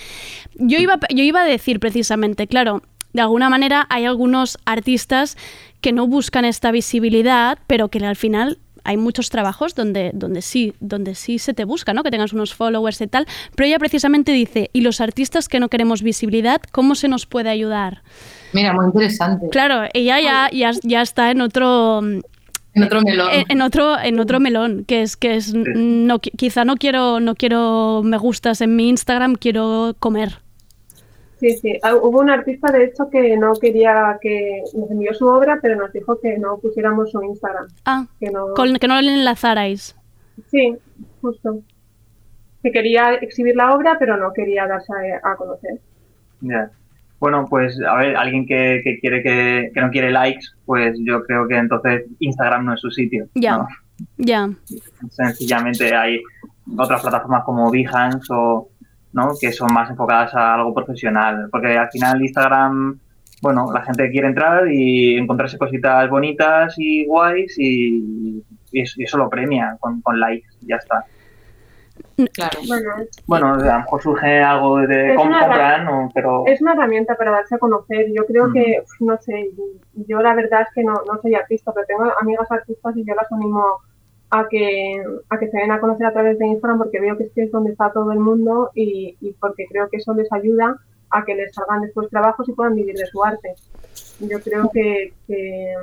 [0.54, 2.82] Yo iba, yo iba a decir precisamente, claro,
[3.14, 5.38] de alguna manera hay algunos artistas
[5.80, 10.74] que no buscan esta visibilidad, pero que al final hay muchos trabajos donde, donde, sí,
[10.80, 12.02] donde sí se te busca, ¿no?
[12.02, 15.68] que tengas unos followers y tal, pero ella precisamente dice, ¿y los artistas que no
[15.68, 18.02] queremos visibilidad, cómo se nos puede ayudar?
[18.52, 19.48] Mira, muy interesante.
[19.50, 22.00] Claro, ella ya, ya, ya está en otro...
[22.76, 23.28] En otro melón.
[23.32, 27.36] En, en, otro, en otro melón, que es que es no, quizá no quiero, no
[27.36, 30.43] quiero me gustas en mi Instagram, quiero comer.
[31.40, 31.78] Sí, sí.
[31.82, 35.76] Ah, Hubo un artista, de hecho, que no quería que nos envió su obra, pero
[35.76, 37.66] nos dijo que no pusiéramos su Instagram.
[37.84, 38.54] Ah, Que no...
[38.54, 39.96] con- que no le enlazarais.
[40.50, 40.76] Sí,
[41.20, 41.60] justo.
[42.62, 44.92] Que quería exhibir la obra, pero no quería darse
[45.22, 45.80] a, a conocer.
[46.40, 46.70] Ya.
[47.20, 51.22] Bueno, pues a ver, alguien que, que quiere que, que no quiere likes, pues yo
[51.24, 53.26] creo que entonces Instagram no es su sitio.
[53.34, 53.58] Ya.
[53.58, 53.68] ¿no?
[54.18, 54.50] Ya.
[55.10, 56.20] Sencillamente hay
[56.76, 58.68] otras plataformas como Behance o
[59.14, 59.30] ¿no?
[59.40, 61.48] que son más enfocadas a algo profesional.
[61.50, 62.98] Porque al final Instagram,
[63.40, 69.04] bueno, la gente quiere entrar y encontrarse cositas bonitas y guays y, y eso, y
[69.04, 71.04] eso lo premia con, con likes, ya está.
[72.32, 72.58] Claro.
[72.68, 72.90] Bueno,
[73.26, 76.08] Bueno, a lo mejor surge algo de Es com- una comprar, ¿no?
[76.14, 78.06] pero es una herramienta para darse a conocer.
[78.14, 79.50] Yo creo que, no sé,
[80.08, 83.14] yo la verdad es que no, no soy artista, pero tengo amigas artistas y yo
[83.14, 83.64] las animo
[84.38, 87.24] a que, a que se den a conocer a través de Instagram porque veo que
[87.24, 90.32] es, que es donde está todo el mundo y, y porque creo que eso les
[90.32, 90.76] ayuda
[91.10, 93.54] a que les salgan después trabajos y puedan vivir de su arte.
[94.20, 95.74] Yo creo que, que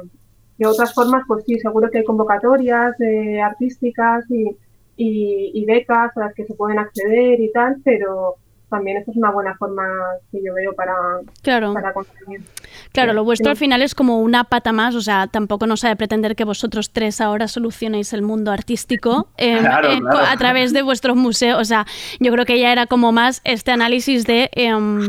[0.58, 4.50] de otras formas, pues sí, seguro que hay convocatorias eh, artísticas y,
[4.98, 8.36] y, y becas a las que se pueden acceder y tal, pero
[8.70, 9.86] también esta es una buena forma
[10.32, 10.94] que yo veo para,
[11.42, 11.74] Claro.
[11.74, 12.42] para conseguir.
[12.94, 15.90] Claro, lo vuestro al final es como una pata más, o sea, tampoco nos ha
[15.90, 20.20] de pretender que vosotros tres ahora solucionéis el mundo artístico eh, Claro, eh, claro.
[20.30, 21.60] a través de vuestros museos.
[21.62, 21.86] O sea,
[22.20, 25.08] yo creo que ya era como más este análisis de em,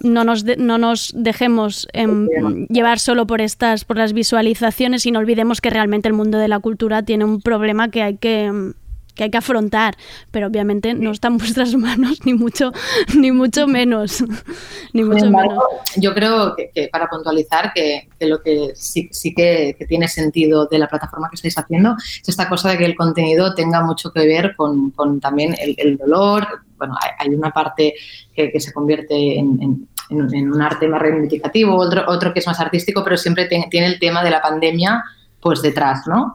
[0.00, 2.28] no nos de- no nos dejemos em,
[2.68, 6.46] llevar solo por estas por las visualizaciones y no olvidemos que realmente el mundo de
[6.46, 8.74] la cultura tiene un problema que hay que em,
[9.18, 9.96] que hay que afrontar,
[10.30, 12.72] pero obviamente no está en vuestras manos ni mucho
[13.14, 14.22] ni mucho menos,
[14.94, 15.92] ni Sin mucho embargo, menos.
[15.96, 20.08] yo creo que, que para puntualizar que, que lo que sí, sí que, que tiene
[20.08, 23.82] sentido de la plataforma que estáis haciendo es esta cosa de que el contenido tenga
[23.82, 26.46] mucho que ver con, con también el, el dolor.
[26.78, 27.94] Bueno, hay, hay una parte
[28.34, 32.38] que, que se convierte en, en- en- en un arte más reivindicativo, otro, otro que
[32.38, 35.02] es más artístico, pero siempre te- tiene el tema de la pandemia
[35.40, 36.34] pues detrás, ¿no?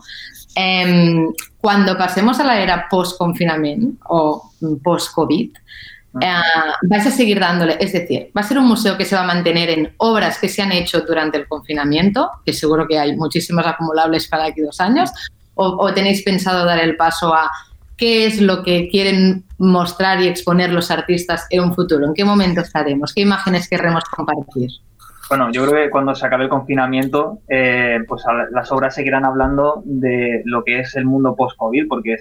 [0.55, 4.51] Em, cuando pasemos a la era post-confinamiento o
[4.83, 5.51] post-COVID,
[6.21, 6.41] eh,
[6.83, 9.27] vais a seguir dándole, es decir, va a ser un museo que se va a
[9.27, 13.65] mantener en obras que se han hecho durante el confinamiento, que seguro que hay muchísimas
[13.65, 15.09] acumulables para aquí dos años,
[15.55, 17.49] o, o tenéis pensado dar el paso a
[17.97, 22.25] qué es lo que quieren mostrar y exponer los artistas en un futuro, en qué
[22.25, 24.69] momento estaremos, qué imágenes querremos compartir.
[25.29, 29.81] Bueno, yo creo que cuando se acabe el confinamiento, eh, pues las obras seguirán hablando
[29.85, 32.17] de lo que es el mundo post-COVID, porque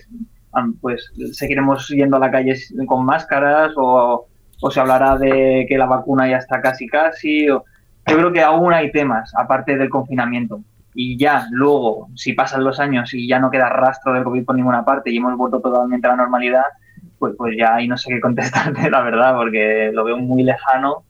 [0.80, 2.54] pues seguiremos yendo a la calle
[2.86, 4.26] con máscaras o,
[4.60, 7.48] o se hablará de que la vacuna ya está casi casi.
[7.50, 7.64] o-
[8.06, 10.60] yo creo que aún hay temas, aparte del confinamiento.
[10.94, 14.56] Y ya, luego, si pasan los años y ya no queda rastro del COVID por
[14.56, 16.64] ninguna parte y hemos vuelto totalmente a la normalidad,
[17.18, 21.04] pues, pues ya ahí no sé qué contestarte, la verdad, porque lo veo muy lejano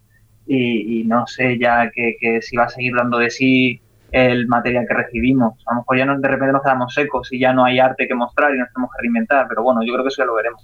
[0.47, 3.80] y, y no sé ya que, que si va a seguir dando de sí
[4.11, 5.55] el material que recibimos.
[5.66, 8.07] A lo mejor ya nos, de repente nos quedamos secos y ya no hay arte
[8.07, 10.34] que mostrar y nos tenemos que reinventar, pero bueno, yo creo que eso ya lo
[10.34, 10.62] veremos.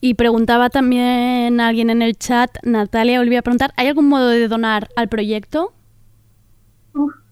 [0.00, 4.48] Y preguntaba también alguien en el chat, Natalia, volví a preguntar, ¿hay algún modo de
[4.48, 5.72] donar al proyecto?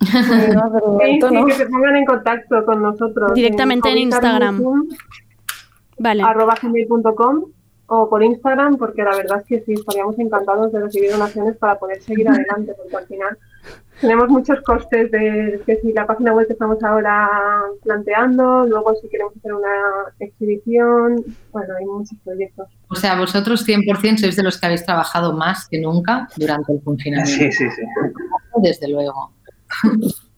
[0.00, 1.44] No, de Sí, momento sí, no.
[1.46, 3.34] que se pongan en contacto con nosotros.
[3.34, 4.62] Directamente en Instagram.
[5.98, 6.22] Vale.
[6.22, 7.44] arroba gmail.com
[7.92, 11.76] o por Instagram, porque la verdad es que sí, estaríamos encantados de recibir donaciones para
[11.76, 13.38] poder seguir adelante, porque al final
[14.00, 17.28] tenemos muchos costes de que si la página web que estamos ahora
[17.82, 19.74] planteando, luego si queremos hacer una
[20.20, 21.16] exhibición,
[21.50, 22.68] bueno, hay muchos proyectos.
[22.88, 26.82] O sea, vosotros 100% sois de los que habéis trabajado más que nunca durante el
[26.84, 27.42] confinamiento.
[27.44, 27.82] Sí, sí, sí.
[28.62, 29.32] Desde luego.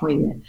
[0.00, 0.42] Muy bien.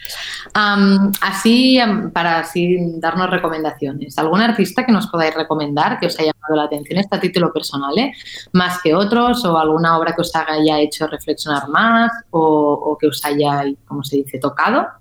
[0.54, 1.80] Am, así,
[2.14, 6.64] para así darnos recomendaciones, ¿algún artista que nos podáis recomendar que os haya llamado la
[6.64, 7.00] atención?
[7.00, 8.14] Este título personal, ¿eh?
[8.54, 13.08] Más que otros, o alguna obra que os haya hecho reflexionar más, o, o que
[13.08, 15.01] os haya, como se dice, tocado.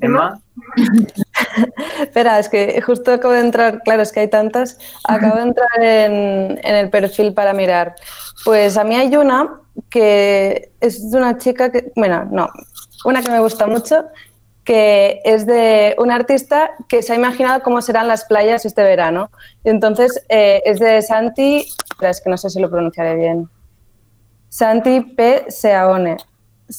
[0.00, 0.40] Emma,
[2.00, 5.82] Espera, es que justo acabo de entrar, claro, es que hay tantas, acabo de entrar
[5.82, 7.94] en, el perfil para mirar.
[8.44, 12.48] Pues a mí hay una que es de una chica que, bueno, no,
[13.04, 14.06] una que me gusta mucho,
[14.64, 19.30] que es de un artista que se ha imaginado cómo serán las playas este verano.
[19.64, 21.66] Y entonces eh, es de Santi,
[22.00, 23.48] es que no sé si lo pronunciaré bien.
[24.48, 25.44] Santi P.
[25.48, 26.16] Seaone.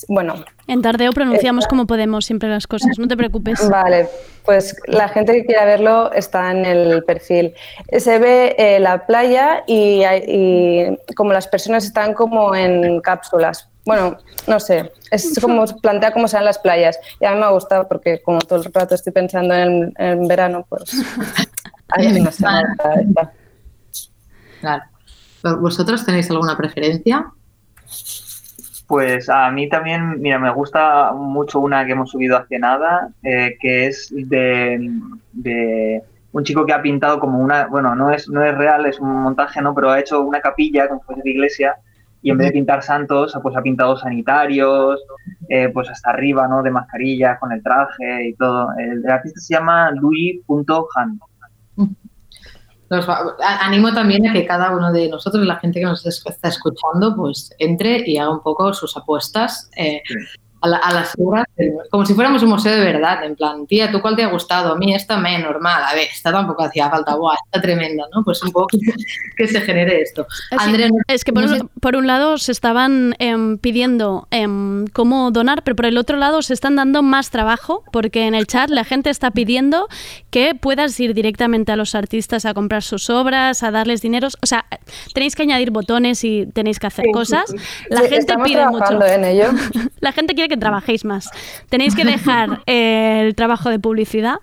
[0.10, 0.36] Bueno,
[0.68, 3.70] En Tardeo pronunciamos como podemos siempre las cosas, no te preocupes.
[3.70, 4.10] Vale,
[4.46, 7.54] pues la gente que quiera verlo está en el perfil.
[7.98, 13.70] Se ve eh, la playa y, hay- y como las personas están como en cápsulas.
[13.86, 17.00] bueno, no sé, es como plantea cómo sean las playas.
[17.22, 20.28] Y a mí me ha gustado porque como todo el rato estoy pensando en, en
[20.28, 20.84] verano, pues
[21.90, 22.44] a mí no sé.
[24.60, 24.84] Claro.
[25.62, 27.26] ¿Vosotros tenéis alguna preferencia?
[28.88, 33.58] Pues a mí también, mira, me gusta mucho una que hemos subido hace nada, eh,
[33.60, 34.90] que es de,
[35.34, 39.00] de, un chico que ha pintado como una, bueno, no es, no es real, es
[39.00, 39.76] un montaje, ¿no?
[39.76, 41.76] Pero ha hecho una capilla como fuese de iglesia
[42.22, 45.04] y en vez de pintar santos, pues ha pintado sanitarios,
[45.50, 46.64] eh, pues hasta arriba, ¿no?
[46.64, 48.70] De mascarilla, con el traje y todo.
[48.78, 51.20] El, el artista se llama Louis.han.
[52.90, 57.54] Animo también a que cada uno de nosotros, la gente que nos está escuchando, pues
[57.60, 60.02] entre y haga un poco sus apuestas eh.
[60.62, 61.46] A, la, a, las obras,
[61.90, 64.74] como si fuéramos un museo de verdad, en plan, tía, ¿tú cuál te ha gustado?
[64.74, 68.24] A mí esta me normal, a ver, esta tampoco hacía falta, guau, está tremenda, ¿no?
[68.24, 68.68] Pues un poco
[69.38, 70.26] que, se genere esto.
[70.50, 71.62] Sí, André, es que por, no sé...
[71.80, 74.48] por, un lado se estaban eh, pidiendo eh,
[74.94, 78.48] cómo donar, pero por el otro lado se están dando más trabajo, porque en el
[78.48, 79.88] chat la gente está pidiendo
[80.30, 84.28] que puedas ir directamente a los artistas a comprar sus obras, a darles dinero.
[84.42, 84.66] O sea,
[85.14, 87.50] tenéis que añadir botones y tenéis que hacer sí, cosas.
[87.50, 87.58] Sí,
[87.90, 89.04] la gente pide mucho.
[89.06, 89.46] En ello.
[90.00, 91.30] la gente quiere que trabajéis más.
[91.70, 94.40] Tenéis que dejar el trabajo de publicidad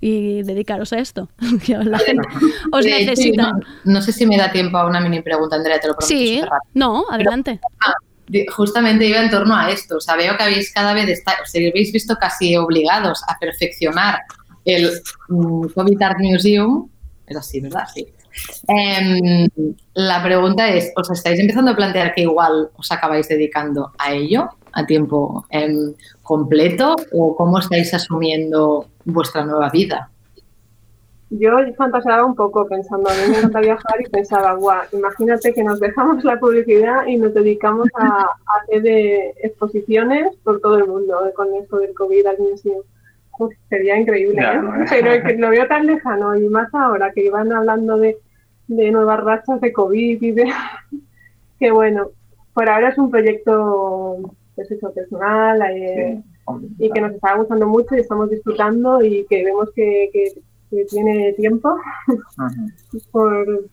[0.00, 1.28] y dedicaros a esto.
[1.68, 2.26] La gente
[2.72, 3.52] os de necesita.
[3.52, 6.06] no, no, sé si me da tiempo a una mini pregunta, Andrea, te lo prometo.
[6.06, 6.42] Sí,
[6.74, 7.60] no, adelante.
[7.60, 9.96] Pero, ah, justamente iba en torno a esto.
[9.96, 14.20] O sea, veo que habéis cada vez, está, os habéis visto casi obligados a perfeccionar
[14.64, 14.90] el
[15.28, 16.88] um, COVID Art Museum.
[17.26, 17.84] Es así, ¿verdad?
[17.92, 18.06] Sí.
[18.68, 19.48] Eh,
[19.94, 24.48] la pregunta es, ¿os estáis empezando a plantear que igual os acabáis dedicando a ello
[24.72, 25.74] a tiempo eh,
[26.22, 30.10] completo o cómo estáis asumiendo vuestra nueva vida?
[31.30, 35.62] Yo fantaseaba un poco pensando, a mí me encanta viajar y pensaba, guau, imagínate que
[35.62, 40.88] nos dejamos la publicidad y nos dedicamos a, a hacer de exposiciones por todo el
[40.88, 42.36] mundo eh, con esto del COVID al.
[43.38, 44.74] Uf, sería increíble, claro.
[44.74, 44.86] ¿eh?
[44.90, 48.18] pero es que lo veo tan lejano y más ahora que iban hablando de,
[48.66, 50.52] de nuevas rachas de COVID y de...
[51.60, 52.10] que bueno,
[52.52, 54.18] por ahora es un proyecto
[54.60, 59.24] pues eso, personal eh, sí, y que nos está gustando mucho y estamos disfrutando y
[59.28, 61.74] que vemos que, que, que tiene tiempo.
[63.12, 63.70] por,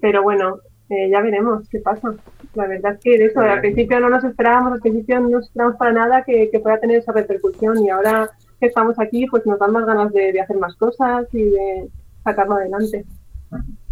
[0.00, 2.14] pero bueno, eh, ya veremos qué pasa.
[2.54, 5.78] La verdad es que eso, al principio no nos esperábamos, al principio no nos esperábamos
[5.78, 9.58] para nada que, que pueda tener esa repercusión y ahora que estamos aquí, pues nos
[9.58, 11.88] dan más ganas de, de hacer más cosas y de
[12.24, 13.04] sacarlo adelante.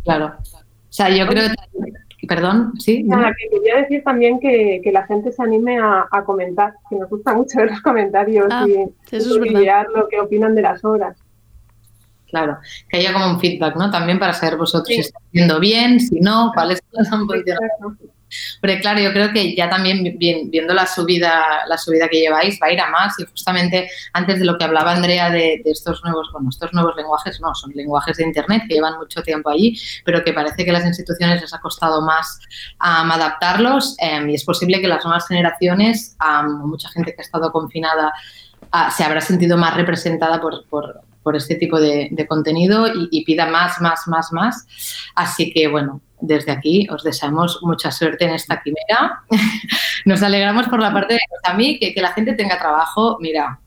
[0.02, 0.26] Claro.
[0.26, 1.92] O sea, yo creo que
[2.29, 3.03] Perdón, sí.
[3.03, 6.97] Nada, que quería decir también que, que la gente se anime a, a, comentar, que
[6.97, 8.73] nos gusta mucho ver los comentarios ah, y,
[9.14, 11.16] eso y es lo que opinan de las obras.
[12.29, 12.59] Claro,
[12.89, 13.91] que haya como un feedback, ¿no?
[13.91, 14.95] También para saber vosotros sí.
[14.95, 17.71] si está haciendo bien, si no, cuáles son posiciones.
[18.61, 22.68] Pero claro, yo creo que ya también viendo la subida, la subida que lleváis va
[22.68, 26.03] a ir a más y justamente antes de lo que hablaba Andrea de, de, estos
[26.05, 29.78] nuevos, bueno, estos nuevos lenguajes no, son lenguajes de internet que llevan mucho tiempo allí,
[30.05, 32.41] pero que parece que a las instituciones les ha costado más
[32.81, 37.24] um, adaptarlos um, y es posible que las nuevas generaciones, um, mucha gente que ha
[37.24, 38.12] estado confinada,
[38.72, 43.09] uh, se habrá sentido más representada por, por por este tipo de, de contenido y,
[43.11, 44.66] y, pida más, más, más, más.
[45.14, 49.23] Así que, bueno, desde aquí os deseamos mucha suerte en esta quimera.
[50.05, 53.18] Nos alegramos por la parte de a mí que, que la gente tenga trabajo.
[53.21, 53.61] Mira,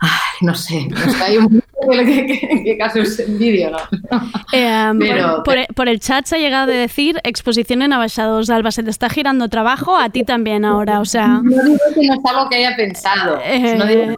[0.00, 0.10] ay,
[0.40, 3.78] no sé, nos cae un que, que, que caso es envidio, ¿no?
[4.52, 8.72] Eh, Pero, por, por, el chat se ha llegado a decir exposición en Abaixados Alba,
[8.72, 11.40] se te está girando trabajo, a ti también ahora, o sea...
[11.44, 13.76] No digo que no es algo que haya pensado, eh...
[13.76, 14.16] no digo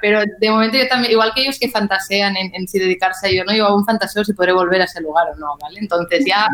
[0.00, 3.30] pero de momento yo también, igual que ellos que fantasean en, en, si dedicarse a
[3.30, 3.54] ello, ¿no?
[3.54, 5.80] Yo aún fantaseo si podré volver a ese lugar o no, ¿vale?
[5.80, 6.46] Entonces ya,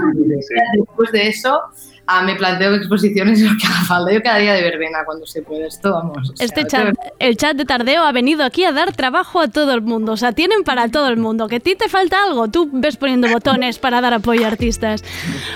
[0.76, 1.60] después de eso,
[2.06, 4.12] ah, me planteo exposiciones lo que haga falta.
[4.12, 6.30] Yo cada día de verbena cuando se puede esto, vamos.
[6.30, 9.48] O sea, este chat, el chat de Tardeo ha venido aquí a dar trabajo a
[9.48, 11.48] todo el mundo, o sea, tienen para todo el mundo.
[11.48, 15.04] Que a ti te falta algo, tú ves poniendo botones para dar apoyo a artistas.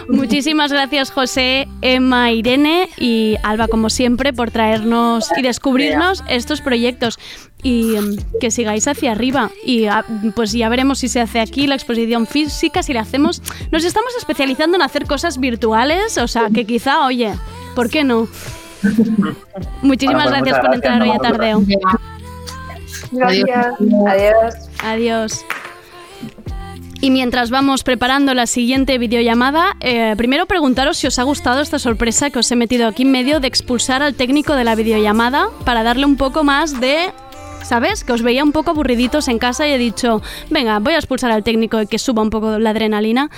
[0.08, 7.18] Muchísimas gracias José, Emma, Irene y Alba, como siempre, por traernos y descubrirnos estos proyectos
[7.62, 9.50] y um, que sigáis hacia arriba.
[9.64, 13.42] Y uh, pues ya veremos si se hace aquí la exposición física, si la hacemos.
[13.72, 17.32] Nos estamos especializando en hacer cosas virtuales, o sea, que quizá, oye,
[17.74, 18.28] ¿por qué no?
[19.82, 21.62] Muchísimas bueno, pues gracias por entrar hoy a Tardeo.
[23.12, 23.66] Gracias.
[24.06, 24.54] Adiós.
[24.82, 25.44] Adiós.
[27.00, 31.78] Y mientras vamos preparando la siguiente videollamada, eh, primero preguntaros si os ha gustado esta
[31.78, 35.48] sorpresa que os he metido aquí en medio de expulsar al técnico de la videollamada
[35.64, 37.12] para darle un poco más de
[37.66, 38.04] ¿sabes?
[38.04, 41.30] Que os veía un poco aburriditos en casa y he dicho, venga, voy a expulsar
[41.32, 43.30] al técnico y que suba un poco la adrenalina.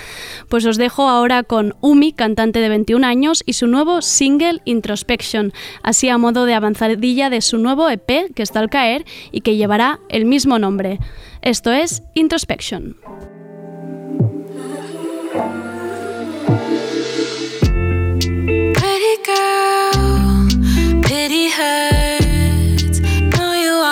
[0.47, 5.51] Pues os dejo ahora con Umi, cantante de 21 años, y su nuevo single Introspection,
[5.83, 9.55] así a modo de avanzadilla de su nuevo EP que está al caer y que
[9.55, 10.99] llevará el mismo nombre.
[11.41, 12.97] Esto es Introspection.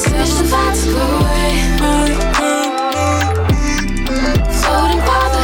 [0.00, 1.50] Switch the vibe go away.
[4.60, 5.40] Floating by the.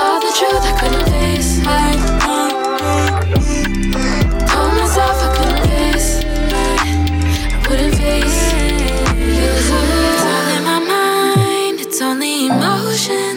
[0.00, 1.50] All the truth I couldn't face.
[4.50, 6.10] Told myself I couldn't face.
[6.24, 8.40] I wouldn't face.
[9.44, 11.76] It's all in my mind.
[11.80, 13.32] It's only emotion.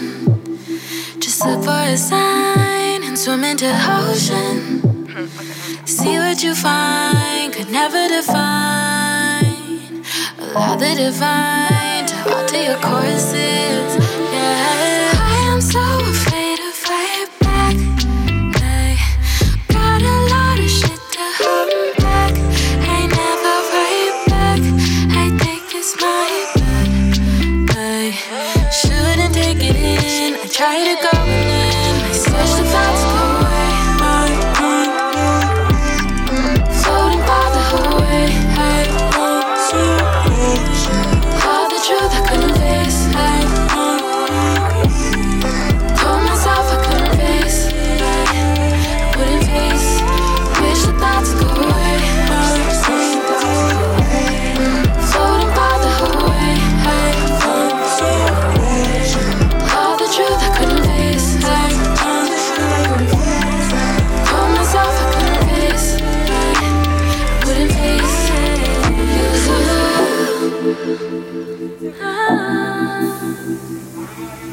[1.19, 4.57] Just look for a sign and swim into ocean.
[5.85, 7.04] See what you find
[7.87, 9.45] never define.
[10.39, 13.89] Allow the divine to alter your courses.
[14.33, 14.94] Yeah,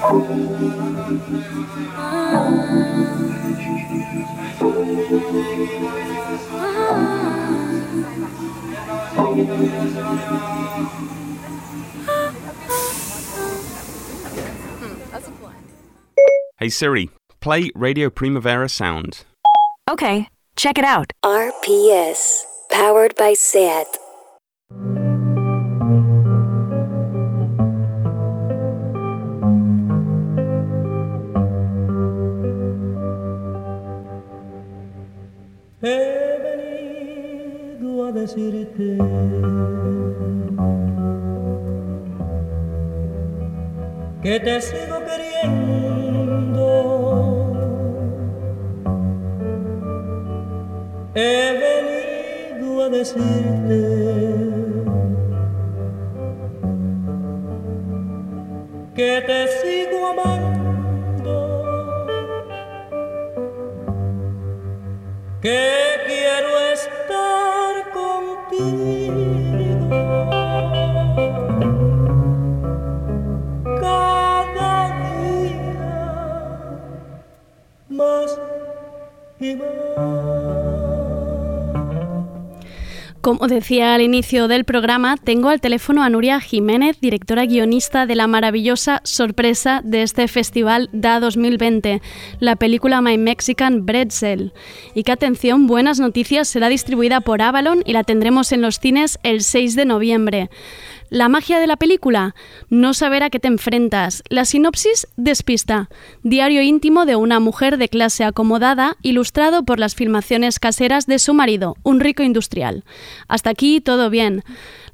[0.02, 0.10] Hey
[16.68, 19.24] Siri, play Radio Primavera Sound.
[19.88, 20.26] Okay,
[20.56, 21.12] check it out.
[21.24, 22.42] RPS,
[22.72, 23.86] powered by SAT.
[38.06, 38.98] A decirte
[44.22, 46.68] que te sigo queriendo.
[51.14, 53.80] He venido a decirte
[58.94, 59.91] que te sigo
[83.22, 88.16] Como decía al inicio del programa, tengo al teléfono a Nuria Jiménez, directora guionista de
[88.16, 92.02] la maravillosa sorpresa de este festival DA 2020,
[92.40, 94.52] la película My Mexican Bretzel.
[94.96, 99.20] Y que atención, buenas noticias, será distribuida por Avalon y la tendremos en los cines
[99.22, 100.50] el 6 de noviembre.
[101.12, 102.34] La magia de la película,
[102.70, 104.22] no saber a qué te enfrentas.
[104.30, 105.90] La sinopsis despista.
[106.22, 111.34] Diario íntimo de una mujer de clase acomodada, ilustrado por las filmaciones caseras de su
[111.34, 112.84] marido, un rico industrial.
[113.28, 114.42] Hasta aquí todo bien.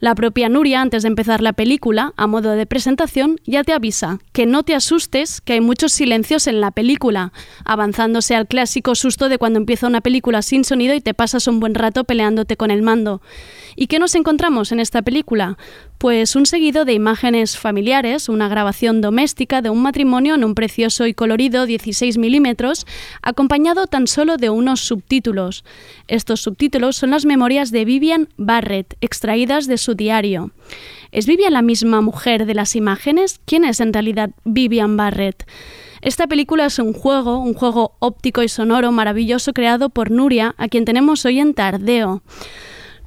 [0.01, 4.21] La propia Nuria, antes de empezar la película, a modo de presentación, ya te avisa
[4.33, 7.33] que no te asustes, que hay muchos silencios en la película,
[7.65, 11.59] avanzándose al clásico susto de cuando empieza una película sin sonido y te pasas un
[11.59, 13.21] buen rato peleándote con el mando.
[13.75, 15.59] ¿Y qué nos encontramos en esta película?
[15.99, 21.09] Pues un seguido de imágenes familiares, una grabación doméstica de un matrimonio en un precioso
[21.09, 22.87] y colorido 16 milímetros,
[23.21, 25.65] acompañado tan solo de unos subtítulos.
[26.07, 30.51] Estos subtítulos son las memorias de Vivian Barrett, extraídas de su diario.
[31.13, 33.41] ¿Es Vivian la misma mujer de las imágenes?
[33.45, 35.47] ¿Quién es en realidad Vivian Barrett?
[36.01, 40.69] Esta película es un juego, un juego óptico y sonoro maravilloso creado por Nuria, a
[40.69, 42.23] quien tenemos hoy en Tardeo.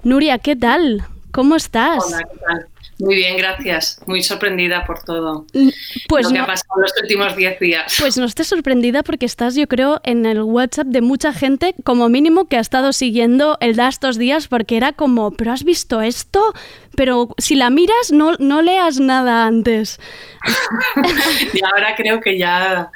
[0.03, 1.05] Nuria, ¿qué tal?
[1.31, 2.03] ¿Cómo estás?
[2.05, 2.70] Hola, ¿qué tal?
[3.01, 3.99] Muy bien, gracias.
[4.05, 5.47] Muy sorprendida por todo
[6.07, 7.95] pues lo que no- ha pasado en los últimos 10 días.
[7.99, 12.09] Pues no estés sorprendida porque estás, yo creo, en el WhatsApp de mucha gente, como
[12.09, 15.99] mínimo, que ha estado siguiendo el da estos días, porque era como, ¿pero has visto
[16.01, 16.53] esto?
[16.95, 19.99] Pero si la miras, no, no leas nada antes.
[21.53, 22.91] y ahora creo que ya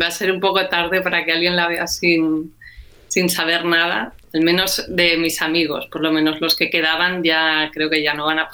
[0.00, 2.54] va a ser un poco tarde para que alguien la vea sin,
[3.08, 4.14] sin saber nada.
[4.32, 8.14] Al menos de mis amigos, por lo menos los que quedaban, ya creo que ya
[8.14, 8.48] no van a.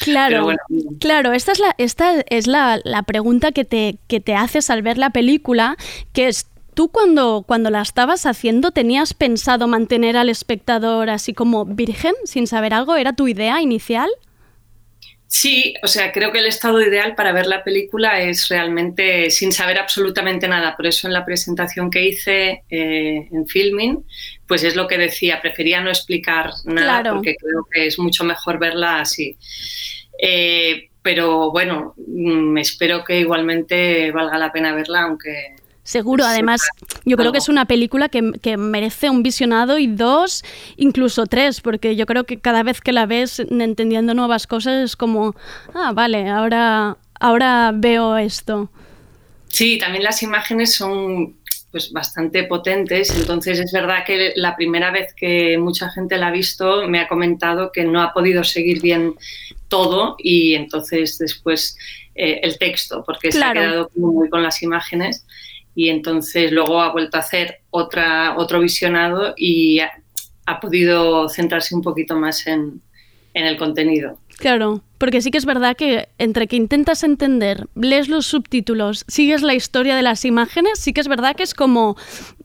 [0.00, 0.58] Claro, bueno.
[0.98, 4.82] claro, esta es la, esta es la, la pregunta que te, que te haces al
[4.82, 5.76] ver la película,
[6.12, 11.66] que es, ¿tú cuando, cuando la estabas haciendo tenías pensado mantener al espectador así como
[11.66, 12.96] virgen, sin saber algo?
[12.96, 14.08] ¿Era tu idea inicial?
[15.32, 19.52] Sí, o sea, creo que el estado ideal para ver la película es realmente sin
[19.52, 20.76] saber absolutamente nada.
[20.76, 24.04] Por eso en la presentación que hice eh, en Filming,
[24.50, 27.14] pues es lo que decía, prefería no explicar nada Claro.
[27.14, 29.36] porque creo que es mucho mejor verla así.
[30.20, 36.62] Eh, pero bueno, mm, espero que igualmente valga la pena verla, aunque Seguro, además,
[37.04, 40.42] yo creo que es una película que, que merece un visionado y dos,
[40.76, 44.96] incluso tres, porque yo creo que cada vez que la ves entendiendo nuevas cosas es
[44.96, 45.36] como,
[45.74, 48.68] ah, vale, ahora, ahora veo esto.
[49.46, 51.34] Sí, también las imágenes son
[51.70, 56.32] pues bastante potentes, entonces es verdad que la primera vez que mucha gente la ha
[56.32, 59.14] visto me ha comentado que no ha podido seguir bien
[59.68, 61.76] todo y entonces después
[62.14, 65.24] eh, el texto, porque se ha quedado muy con las imágenes
[65.74, 69.92] y entonces luego ha vuelto a hacer otra, otro visionado y ha,
[70.46, 72.82] ha podido centrarse un poquito más en,
[73.34, 74.18] en el contenido.
[74.40, 79.42] Claro, porque sí que es verdad que entre que intentas entender, lees los subtítulos, sigues
[79.42, 81.94] la historia de las imágenes, sí que es verdad que es como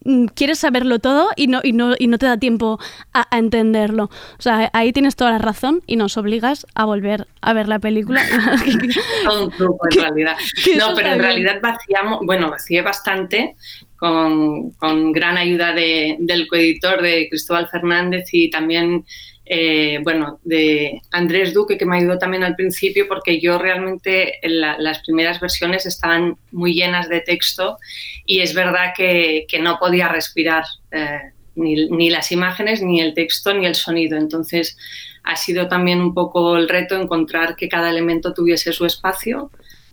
[0.04, 2.78] mm, quieres saberlo todo y no, y no, y no te da tiempo
[3.14, 4.04] a, a entenderlo.
[4.38, 7.78] O sea, ahí tienes toda la razón y nos obligas a volver a ver la
[7.78, 8.22] película.
[9.24, 10.36] todo un truco en realidad.
[10.76, 13.56] No, pero en realidad vaciamos, bueno, vacié bastante
[13.96, 19.06] con, con gran ayuda de- del coeditor de Cristóbal Fernández y también,
[19.46, 24.60] eh, bueno, de Andrés Duque, que me ayudó también al principio, porque yo realmente en
[24.60, 27.78] la- las primeras versiones estaban muy llenas de texto
[28.24, 30.64] y es verdad que, no podía respirar.
[30.92, 31.20] eh,
[31.56, 34.18] ni, las imágenes, ni el texto, ni el sonido.
[34.18, 34.76] Entonces,
[35.22, 39.50] ha sido también un poco el reto encontrar que cada elemento tuviese su espacio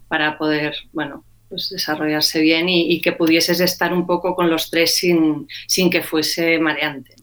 [0.10, 4.98] para poder, bueno, pues desarrollarse bien y que pudieses estar un poco con los tres
[4.98, 7.16] sin, sin que fuese mareante.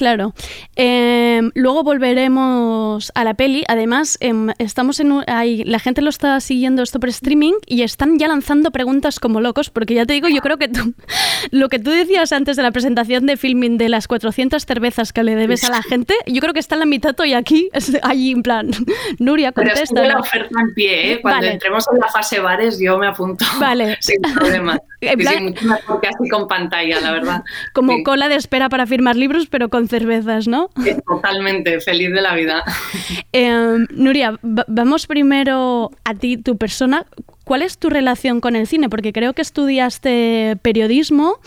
[0.00, 0.32] Claro.
[0.76, 3.64] Eh, luego volveremos a la peli.
[3.68, 7.82] Además, em, estamos en un- ahí, la gente lo está siguiendo esto por streaming y
[7.82, 10.94] están ya lanzando preguntas como locos, porque ya te digo, yo creo que tú,
[11.50, 15.22] lo que tú decías antes de la presentación de filming de las 400 cervezas que
[15.22, 17.68] le debes a la gente, yo creo que está en la mitad hoy aquí,
[18.02, 18.70] allí en plan,
[19.18, 19.82] Nuria, Pero contesta.
[20.00, 21.20] estuve la oferta en pie, ¿eh?
[21.20, 21.52] Cuando Vale.
[21.52, 23.98] entremos en la fase bares yo me apunto Vale.
[24.00, 24.78] sin problema.
[25.02, 27.42] En Sí, plan- sí, mucho mejor que así con pantalla, la verdad.
[27.72, 28.02] Como Sí.
[28.02, 30.68] cola de espera para firmar libros, pero con cervezas, ¿no?
[30.84, 32.62] Sí, Totalmente, feliz de la vida.
[33.32, 37.06] Eh, Nuria, va- vamos primero a ti, tu persona.
[37.44, 38.88] ¿Cuál es tu relación con el cine?
[38.88, 41.38] Porque creo que estudiaste periodismo,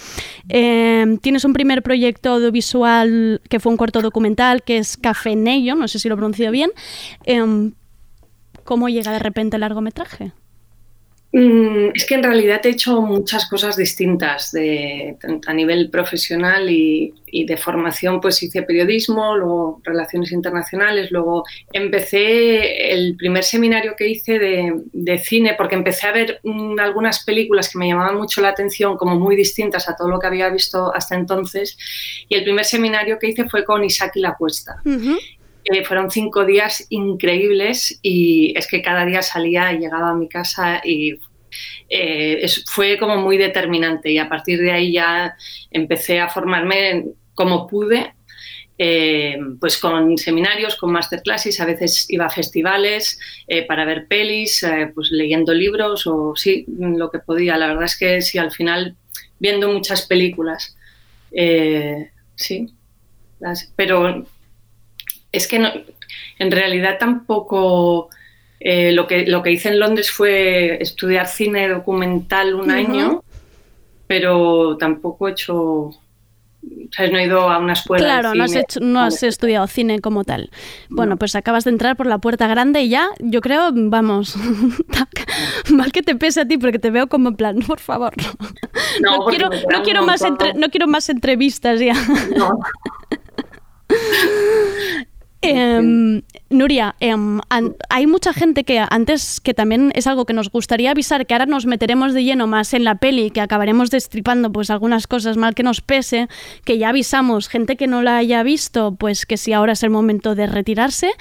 [0.50, 5.76] eh, tienes un primer proyecto audiovisual que fue un corto documental, que es Café Nello,
[5.76, 6.72] no sé si lo pronuncio bien.
[7.26, 7.72] Eh,
[8.64, 10.32] ¿Cómo llega de repente el largometraje?
[11.36, 15.18] Mm, Es que en realidad he hecho muchas cosas distintas de,
[15.48, 23.16] a nivel profesional y, de formación, pues hice periodismo, luego relaciones internacionales, luego empecé el
[23.16, 27.80] primer seminario que hice de, de cine, porque empecé a ver mm, algunas películas que
[27.80, 31.16] me llamaban mucho la atención, como muy distintas a todo lo que había visto hasta
[31.16, 31.76] entonces,
[32.30, 34.76] y el primer seminario que hice fue con Isaac y la Cuesta.
[35.66, 40.28] Eh, fueron cinco días increíbles y es que cada día salía y llegaba a mi
[40.28, 41.20] casa y
[41.90, 45.36] eh, fue como muy determinante y a partir de ahí ya
[45.72, 48.14] empecé a formarme como pude,
[48.78, 53.18] eh, pues con seminarios, con masterclasses, a veces iba a festivales
[53.68, 57.56] para ver pelis, pues leyendo libros o sí, lo que podía.
[57.58, 58.98] La verdad es que sí, al final
[59.40, 60.76] viendo muchas películas,
[62.36, 62.68] sí,
[63.76, 64.26] pero
[65.34, 65.70] es que no,
[66.40, 68.10] En realidad tampoco...
[68.62, 73.22] eh, lo, que, lo que hice en Londres fue estudiar cine documental un año,
[74.08, 75.90] pero tampoco he hecho...
[76.96, 77.12] ¿sabes?
[77.12, 78.06] No he ido a una escuela.
[78.06, 80.50] de Claro, no has, hecho- no has estudiado cine como tal.
[80.90, 84.36] Bueno, pues acabas de entrar por la puerta grande y ya, yo creo, vamos,
[85.72, 88.14] mal que te pese a ti porque te veo como en plan, por favor,
[89.02, 91.96] no, No, quiero, no, quiero más entre- no quiero más entrevistas ya.
[92.38, 92.50] No.
[95.44, 100.50] Em, Nuria, em, an- hay mucha gente que antes, que también es algo que nos
[100.50, 104.52] gustaría avisar, que ahora nos meteremos de lleno más en la peli, que acabaremos destripando
[104.52, 106.28] pues algunas cosas mal que nos pese,
[106.64, 109.90] que ya avisamos, gente que no la haya visto, pues que si ahora es el
[109.90, 111.12] momento de retirarse.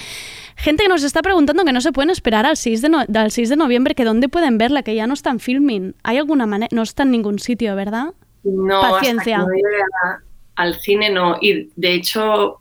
[0.57, 3.31] Gente que nos está preguntando que no se pueden esperar al 6 de, no- al
[3.31, 5.95] 6 de noviembre, que dónde pueden verla, que ya no están filming.
[6.05, 6.69] ¿Hay alguna manera?
[6.73, 8.13] No está en ningún sitio, ¿verdad?
[8.45, 9.39] No, Paciencia.
[9.39, 11.37] hasta que no llegue a- al cine no.
[11.41, 12.59] Y de hecho,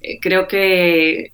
[0.00, 1.32] eh, creo que,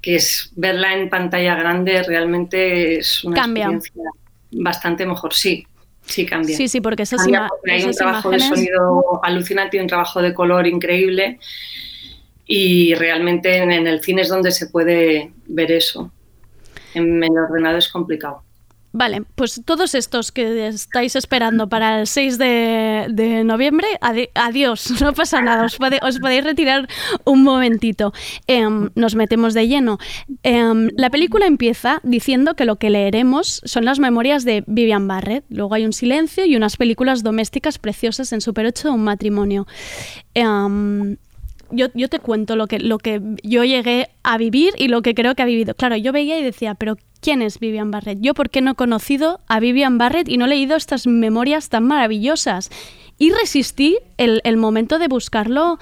[0.00, 3.64] que es verla en pantalla grande realmente es una Cambia.
[3.64, 4.02] experiencia
[4.50, 5.34] bastante mejor.
[5.34, 5.66] Sí,
[6.02, 6.56] sí cambia.
[6.56, 10.22] Sí, sí, porque esas, Cambia porque hay un trabajo de sonido alucinante y un trabajo
[10.22, 11.38] de color increíble.
[12.46, 16.10] Y realmente en, en el cine es donde se puede ver eso.
[16.94, 18.42] En el ordenador es complicado.
[18.90, 25.12] Vale, pues todos estos que estáis esperando para el 6 de, noviembre, adi- adiós, no
[25.12, 25.76] pasa nada, os
[26.18, 26.88] podéis retirar
[27.24, 28.14] un momentito.
[28.46, 29.98] Em, nos metemos de lleno.
[30.42, 35.44] Em, la película empieza diciendo que lo que leeremos son las memorias de Vivian Barrett.
[35.50, 39.66] Luego hay un silencio y unas películas domésticas preciosas en Super 8 de un matrimonio.
[40.34, 41.16] Em,
[41.70, 45.14] yo, yo te cuento lo que, lo que yo llegué a vivir y lo que
[45.14, 45.74] creo que ha vivido.
[45.74, 48.18] Claro, yo veía y decía, pero ¿quién es Vivian Barrett?
[48.20, 51.68] Yo, ¿por qué no he conocido a Vivian Barrett y no he leído estas memorias
[51.68, 52.70] tan maravillosas?
[53.18, 55.78] Y resistí el, el momento de buscarlo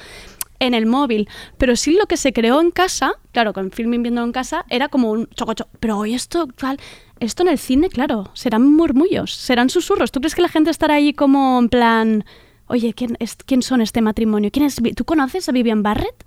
[0.59, 1.29] en el móvil.
[1.59, 4.89] Pero sí lo que se creó en casa, claro, con filming viéndolo en casa, era
[4.89, 5.69] como un chococho.
[5.81, 6.79] Pero hoy esto, tal,
[7.21, 10.13] esto en el cine, claro, serán murmullos, serán susurros.
[10.13, 12.25] ¿Tú crees que la gente estará ahí como en plan,
[12.67, 14.51] oye, ¿quién, es, ¿quién son este matrimonio?
[14.53, 16.25] ¿Quién es, ¿Tú conoces a Vivian Barrett?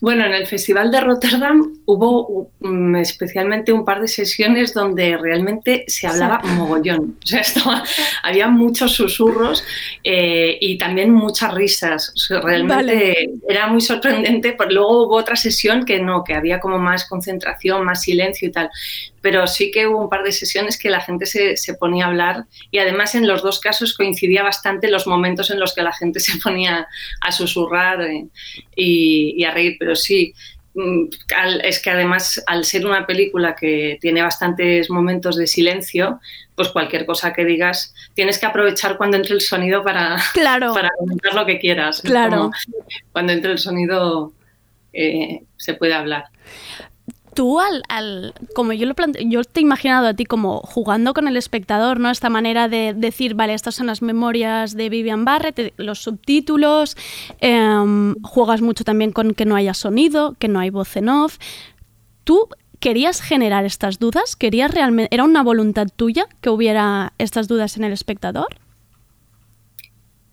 [0.00, 5.84] Bueno, en el Festival de Rotterdam hubo mm, especialmente un par de sesiones donde realmente
[5.88, 7.16] se hablaba mogollón.
[7.24, 7.82] O sea, estaba-
[8.22, 9.64] había muchos susurros
[10.04, 12.12] eh, y también muchas risas.
[12.14, 13.30] O sea, realmente Vale.
[13.48, 14.54] era muy sorprendente.
[14.56, 18.52] Pero luego hubo otra sesión que no, que había como más concentración, más silencio y
[18.52, 18.70] tal.
[19.20, 22.08] Pero sí que hubo un par de sesiones que la gente se, se ponía a
[22.08, 25.92] hablar y además en los dos casos coincidía bastante los momentos en los que la
[25.92, 26.86] gente se ponía
[27.20, 28.26] a susurrar eh,
[28.76, 29.76] y, y a reír.
[29.88, 30.34] Pero sí,
[30.74, 31.04] mm,
[31.64, 36.20] es que además al ser una película que tiene bastantes momentos de silencio,
[36.54, 40.74] pues cualquier cosa que digas tienes que aprovechar cuando entre el sonido para, Claro.
[40.74, 42.02] para comentar lo que quieras.
[42.02, 42.36] Claro.
[42.36, 42.52] como
[43.12, 44.34] cuando entre el sonido
[44.92, 46.24] eh, se puede hablar.
[47.38, 51.14] Tú al, al- como yo lo plante- yo te he imaginado a ti como jugando
[51.14, 52.10] con el espectador, ¿no?
[52.10, 56.96] Esta manera de decir, vale, estas son las memorias de Vivian Barrett, los subtítulos,
[57.38, 61.38] em, juegas mucho también con que no haya sonido, que no hay voz en off.
[62.24, 62.48] ¿Tú
[62.80, 64.34] querías generar estas dudas?
[64.34, 68.48] ¿Querías realmente, era una voluntad tuya que hubiera estas dudas en el espectador?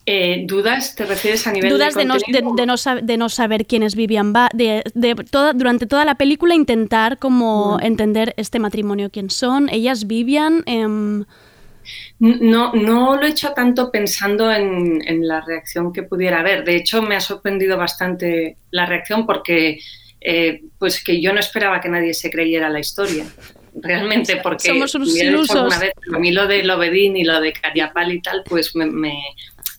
[0.07, 3.65] Eh, ¿Dudas te refieres a nivel dudas de de no, de, no de no saber
[3.65, 8.59] quién es Vivian Ba- de, de toda, durante toda la película intentar como entender este
[8.59, 11.25] matrimonio quién son ella es Vivian em,
[12.19, 16.63] No, no lo he hecho tanto pensando en, en la reacción que pudiera haber.
[16.63, 19.79] De hecho, me ha sorprendido bastante la reacción porque
[20.21, 23.25] eh, pues que yo no esperaba que nadie se creyera la historia.
[23.77, 25.55] Realmente, porque Somos unos ilusos.
[25.55, 28.85] alguna vez, a mí lo de Lovedín y lo de Cariapal y tal, pues me,
[28.85, 29.19] me-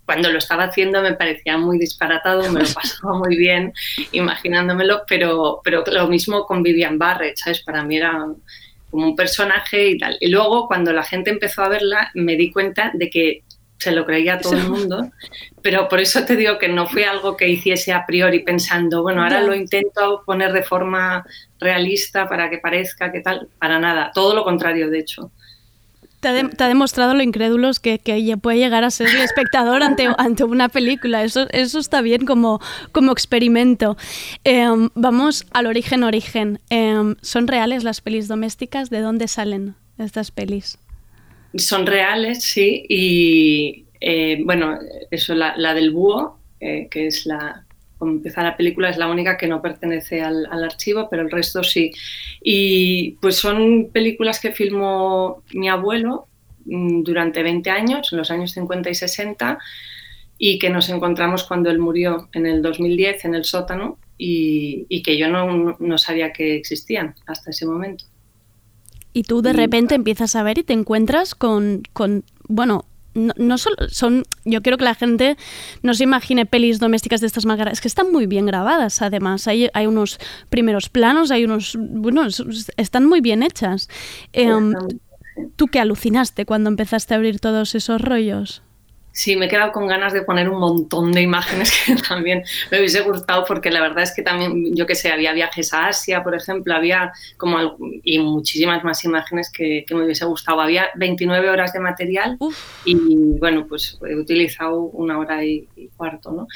[0.07, 3.75] cuando lo estaba haciendo me parecía muy disparatado, me lo pasaba muy bien
[4.13, 7.61] imaginándomelo, pero, pero lo mismo con Vivian Barrett, ¿sabes?
[7.63, 8.25] Para mí era
[8.91, 10.17] como un personaje y tal.
[10.21, 13.43] Y luego cuando la gente empezó a verla me di cuenta de que
[13.79, 15.11] se lo creía todo el mundo,
[15.61, 19.23] pero por eso te digo que no fue algo que hiciese a priori pensando, bueno,
[19.23, 21.27] ahora lo intento poner de forma
[21.59, 25.31] realista para que parezca que tal, para nada, todo lo contrario, de hecho.
[26.21, 30.45] Te, ha demostrado lo incrédulos que, que puede llegar a ser el espectador ante, ante
[30.45, 32.61] una película eso, eso está bien como,
[32.93, 33.97] como experimento
[34.45, 38.91] Em, vamos al origen origen Em, ¿son reales las pelis domésticas?
[38.91, 40.79] ¿de dónde salen estas pelis?
[41.57, 44.79] Son reales, sí, y eh, bueno,
[45.11, 47.66] eso, la, la del búho, eh, que es la,
[47.99, 51.31] como empieza la película, es la única que no pertenece al, al archivo, pero el
[51.31, 51.93] resto sí.
[52.43, 56.27] Y pues son películas que filmó mi abuelo
[56.65, 59.59] mm, durante 20 años, en los años 50 y 60,
[60.39, 63.99] y que nos encontramos cuando él murió en el 2010 en el sótano.
[64.19, 68.05] y, y que yo no, no sabía que existían hasta ese momento.
[69.17, 72.85] Y tú de repente empiezas a ver y te encuentras con, con bueno,
[73.17, 75.37] no, no solo son, yo quiero que la gente
[75.83, 79.49] no se imagine pelis domésticas de estas más es que están muy bien grabadas además,
[79.49, 80.19] hay, hay unos
[80.51, 83.89] primeros planos, hay unos, bueno, es- es- están muy bien hechas.
[84.33, 84.73] Em,
[85.57, 88.63] ¿Tú qué alucinaste cuando empezaste a abrir todos esos rollos?
[89.19, 92.79] Sí, me he quedado con ganas de poner un montón de imágenes que también me
[92.79, 96.23] hubiese gustado porque la verdad es que también, yo que sé, había viajes a Asia,
[96.23, 100.61] por ejemplo, había como y muchísimas más imágenes que, que me hubiese gustado.
[100.61, 102.37] Había 29 horas de material
[102.85, 102.95] y
[103.39, 106.47] bueno, pues he utilizado una hora y, y cuarto, ¿no?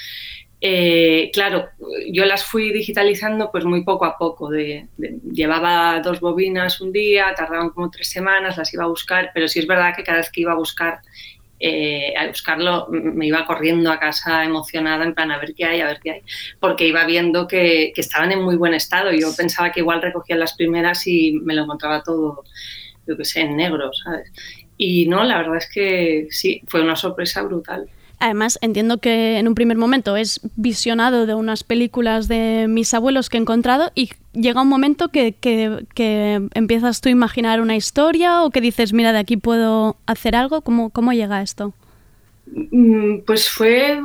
[0.62, 1.70] Eh, claro,
[2.12, 4.50] yo las fui digitalizando pues muy poco a poco.
[4.50, 9.30] De, de- llevaba dos bobinas un día, tardaban como tres semanas, las iba a buscar,
[9.32, 11.00] pero sí es verdad que cada vez que iba a buscar
[11.60, 15.80] eh, a buscarlo me iba corriendo a casa emocionada en plan a ver qué hay,
[15.82, 16.22] a ver qué hay,
[16.58, 19.12] porque iba viendo que, que estaban en muy buen estado.
[19.12, 22.44] Yo pensaba que igual recogía las primeras y me lo encontraba todo,
[23.06, 24.32] yo qué sé, en negro, ¿sabes?
[24.78, 27.90] Y no, la verdad es que sí, fue una sorpresa brutal.
[28.22, 33.30] Además, entiendo que en un primer momento es visionado de unas películas de mis abuelos
[33.30, 38.42] que he encontrado y llega un momento que, que- empiezas tú a imaginar una historia
[38.42, 40.60] o que dices, mira, de aquí puedo hacer algo.
[40.60, 41.72] ¿Cómo, cómo llega esto?
[42.46, 44.00] Mm, Pues fue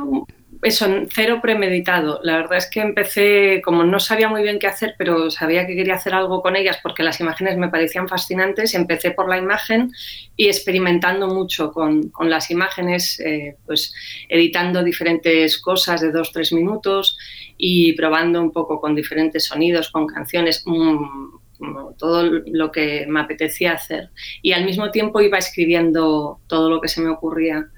[0.62, 2.20] eso, cero premeditado.
[2.22, 5.74] La verdad es que empecé, como no sabía muy bien qué hacer, pero sabía que
[5.74, 9.92] quería hacer algo con ellas porque las imágenes me parecían fascinantes, empecé por la imagen
[10.36, 13.92] y experimentando mucho con, con las imágenes, eh, pues
[14.28, 17.16] editando diferentes cosas de dos, tres minutos
[17.56, 20.62] y probando un poco con diferentes sonidos, con canciones.
[20.66, 24.10] mm, como todo lo que me apetecía hacer.
[24.42, 27.70] Y al mismo tiempo iba escribiendo todo lo que se me ocurría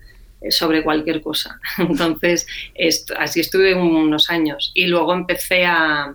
[0.50, 1.58] sobre cualquier cosa.
[1.78, 4.70] Entonces, esto- así estuve unos años.
[4.74, 6.12] Y luego empecé a,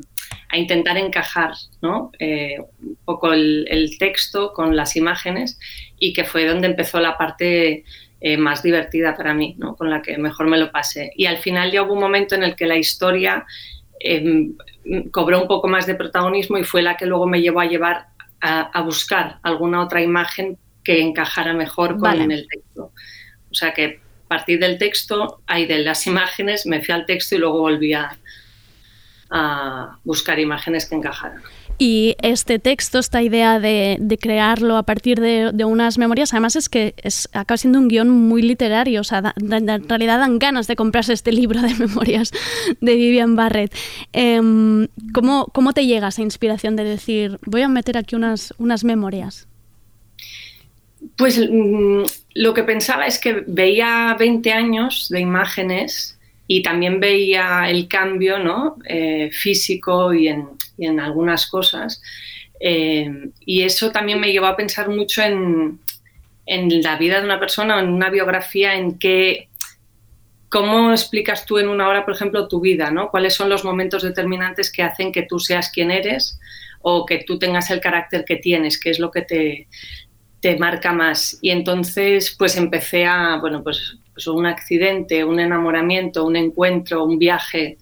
[0.50, 1.52] a intentar encajar
[1.82, 2.12] ¿no?
[2.20, 5.60] Eh, un poco el, el texto con las imágenes
[6.00, 7.84] y que fue donde empezó la parte
[8.22, 9.76] eh, más divertida para mí, ¿no?
[9.76, 11.12] con la que mejor me lo pasé.
[11.16, 13.46] Y al final ya hubo un momento en el que la historia
[14.00, 14.48] eh,
[15.12, 18.08] cobró un poco más de protagonismo y fue la que luego me llevó a llevar
[18.40, 22.24] a, a buscar alguna otra imagen que encajara mejor con Vale.
[22.34, 22.92] el texto.
[23.52, 24.00] O sea que
[24.34, 28.18] partir del texto, ahí de las imágenes, me fui al texto y luego volví a,
[29.30, 31.42] a buscar imágenes que encajaran.
[31.78, 36.94] Y este texto, esta idea de, crearlo a partir de, unas memorias, además es que
[36.98, 41.14] es, acaba siendo un guion muy literario, o sea, en realidad dan ganas de comprarse
[41.14, 42.32] este libro de memorias
[42.80, 43.76] de Vivian Barrett.
[44.14, 48.84] Em, ¿cómo, ¿Cómo te llega esa inspiración de decir, voy a meter aquí unas, unas
[48.84, 49.48] memorias?
[51.18, 52.04] Pues mm,
[52.36, 58.40] lo que pensaba es que veía 20 años de imágenes y también veía el cambio
[58.40, 58.78] ¿no?
[58.88, 62.02] Eh, físico y en, algunas cosas.
[62.60, 65.80] Eh, y eso también me llevó a pensar mucho en,
[66.46, 69.50] en la vida de una persona, en una biografía, en qué,
[70.50, 73.10] cómo explicas tú en una hora, por ejemplo, tu vida, ¿no?
[73.10, 76.40] ¿Cuáles son los momentos determinantes que hacen que tú seas quien eres
[76.82, 79.68] o que tú tengas el carácter que tienes, que es lo que te,
[80.44, 81.38] te marca más.
[81.42, 87.18] Y entonces, pues empecé a, bueno, pues, pues un accidente, un enamoramiento, un encuentro, un
[87.18, 87.78] viaje,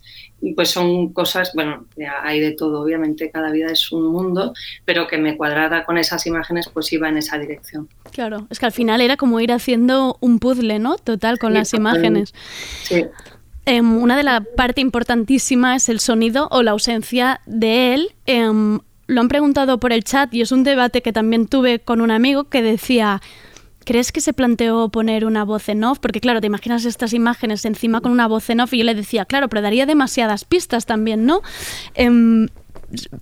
[0.55, 1.88] pues son cosas, bueno,
[2.22, 4.53] hay de todo, obviamente, cada vida es un mundo,
[4.86, 7.89] pero que me cuadrara con esas imágenes, pues iba en esa dirección.
[8.12, 10.97] Claro, es que al final era como ir haciendo un puzzle, ¿no?
[10.97, 12.32] Total, con Sí, las imágenes.
[12.84, 13.05] Sí.
[13.66, 18.09] Em, una de las partes importantísimas es el sonido o la ausencia de él.
[18.28, 18.82] Em,
[19.12, 22.12] lo han preguntado por el chat y es un debate que también tuve con un
[22.12, 23.22] amigo que decía,
[23.84, 25.99] ¿crees que se planteó poner una voz en off?
[25.99, 28.95] Porque claro, te imaginas estas imágenes encima con una voz en off y yo le
[28.95, 31.41] decía, claro, pero daría demasiadas pistas también, ¿no?
[31.93, 32.47] Em,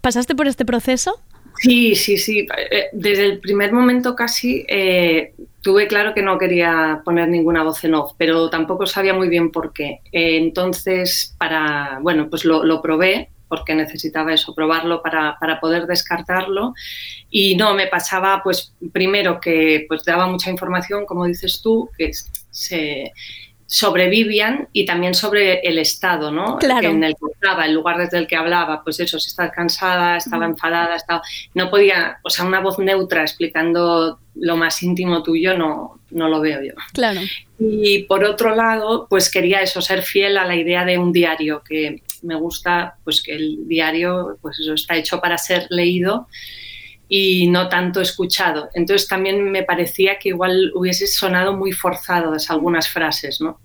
[0.02, 1.20] ¿Pasaste por este proceso?
[1.58, 2.48] Sí, sí, sí.
[2.72, 7.84] Eh, Desde el primer momento casi eh, tuve claro que no quería poner ninguna voz
[7.84, 10.02] en off, pero tampoco sabía muy bien por qué.
[10.12, 15.88] Eh, entonces, para, bueno, pues lo, lo probé porque necesitaba eso, probarlo para, para poder
[15.88, 16.74] descartarlo.
[17.30, 22.12] Y no, me pasaba, pues, primero que pues daba mucha información, como dices tú, que
[22.52, 23.12] se
[23.66, 26.58] sobrevivían y también sobre el estado, ¿no?
[26.58, 26.90] Claro.
[26.90, 30.18] En el que estaba, el lugar desde el que hablaba, pues eso, si estaba cansada,
[30.18, 31.22] estaba enfadada, estaba...
[31.54, 36.42] No podía, o sea, una voz neutra explicando lo más íntimo tuyo no, no lo
[36.42, 36.74] veo yo.
[36.94, 37.22] Claro.
[37.60, 41.62] Y por otro lado, pues quería eso, ser fiel a la idea de un diario,
[41.64, 46.28] que me gusta, pues que el diario, pues eso está hecho para ser leído
[47.08, 48.70] y no tanto escuchado.
[48.74, 53.60] Entonces también me parecía que igual hubiese sonado muy forzadas algunas frases, ¿no?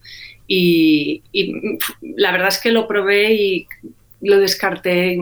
[0.47, 1.79] Y, y
[2.17, 3.67] la verdad es que lo probé y
[4.21, 5.19] lo descarté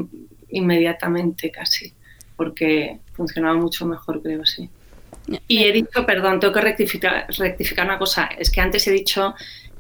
[0.51, 1.93] inmediatamente casi,
[2.37, 4.69] porque funcionaba mucho mejor, creo, sí.
[5.49, 9.35] Y he dicho, perdón, tengo que rectificar, rectificar una cosa, es que antes he dicho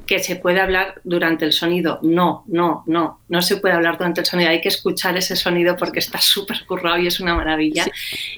[0.07, 1.99] que se puede hablar durante el sonido.
[2.03, 4.51] No, no, no, no se puede hablar durante el sonido.
[4.51, 7.87] Hay que escuchar ese sonido porque está súper currado y es una maravilla.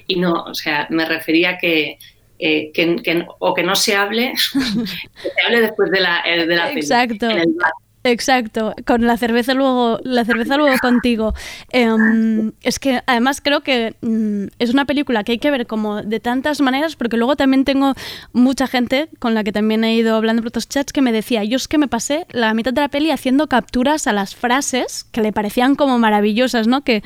[0.07, 1.97] Y no, o sea, me refería que,
[2.39, 6.45] eh, que, que- o que no se hable, que se hable después de la, eh,
[6.45, 7.29] de la Exacto.
[7.29, 7.71] en el bar.
[8.05, 11.33] Exacto, con la cerveza luego, la cerveza luego contigo.
[11.71, 16.03] Em, es que además creo que mm, es una película que hay que ver como
[16.03, 17.95] de tantas maneras, porque luego también tengo
[18.31, 21.43] mucha gente con la que también he ido hablando por otros chats que me decía,
[21.43, 25.07] yo es que me pasé la mitad de la peli haciendo capturas a las frases
[25.11, 26.83] que le parecían como maravillosas, ¿no?
[26.83, 27.01] Que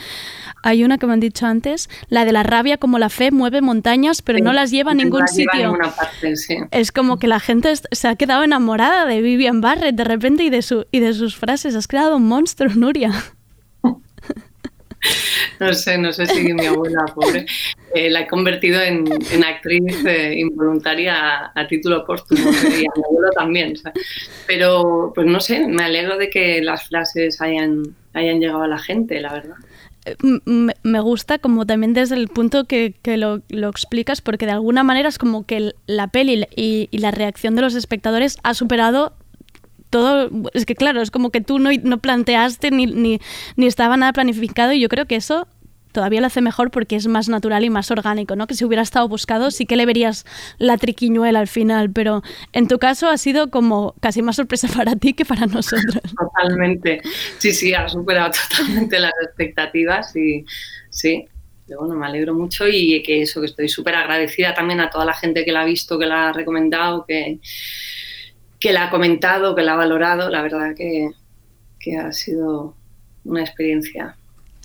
[0.64, 3.62] hay una que me han dicho antes, la de la rabia como la fe mueve
[3.62, 5.72] montañas, pero no las lleva a ningún las lleva a sitio.
[5.72, 6.58] ninguna parte, sí.
[6.72, 10.50] Es como que la gente se ha quedado enamorada de Vivian Barrett de repente y
[10.50, 11.76] de, su, y de sus frases.
[11.76, 13.12] Has creado un monstruo, Nuria.
[15.62, 17.46] No sé, no sé si mi abuela, pobre,
[17.94, 22.92] eh, la he convertido en, en actriz eh, involuntaria a, a título póstumo y a
[22.98, 23.74] mi abuelo también.
[23.74, 23.94] o sea.
[24.48, 27.84] Pero, pues no sé, me alegro de que las frases hayan,
[28.14, 29.56] hayan llegado a la gente, la verdad.
[30.24, 34.54] M- me- gusta como también desde el punto que, que lo, lo explicas, porque de
[34.54, 38.54] alguna manera es como que la peli y, y la reacción de los espectadores ha
[38.54, 39.14] superado
[39.90, 40.30] todo.
[40.54, 43.20] Es que claro, es como que tú no, no planteaste ni, ni,
[43.56, 45.48] ni estaba nada planificado y yo creo que eso
[45.92, 48.48] todavía lo hace mejor porque es más natural y más orgánico, ¿no?
[48.48, 50.26] Que si hubiera estado buscado sí que le verías
[50.58, 52.22] la triquiñuela al final, pero
[52.54, 56.02] en tu caso ha sido como casi más sorpresa para ti que para nosotros.
[56.18, 57.02] Totalmente.
[57.38, 60.46] Sí, sí, ha superado totalmente las expectativas y
[60.90, 61.26] sí.
[61.68, 65.06] pero Bueno, me alegro mucho y que eso, que estoy súper agradecida también a toda
[65.06, 67.40] la gente que la ha visto, que la ha recomendado, que,
[68.60, 70.30] que la ha comentado, que la ha valorado.
[70.30, 71.12] La verdad que,
[71.80, 72.76] que ha sido
[73.26, 74.16] una experiencia.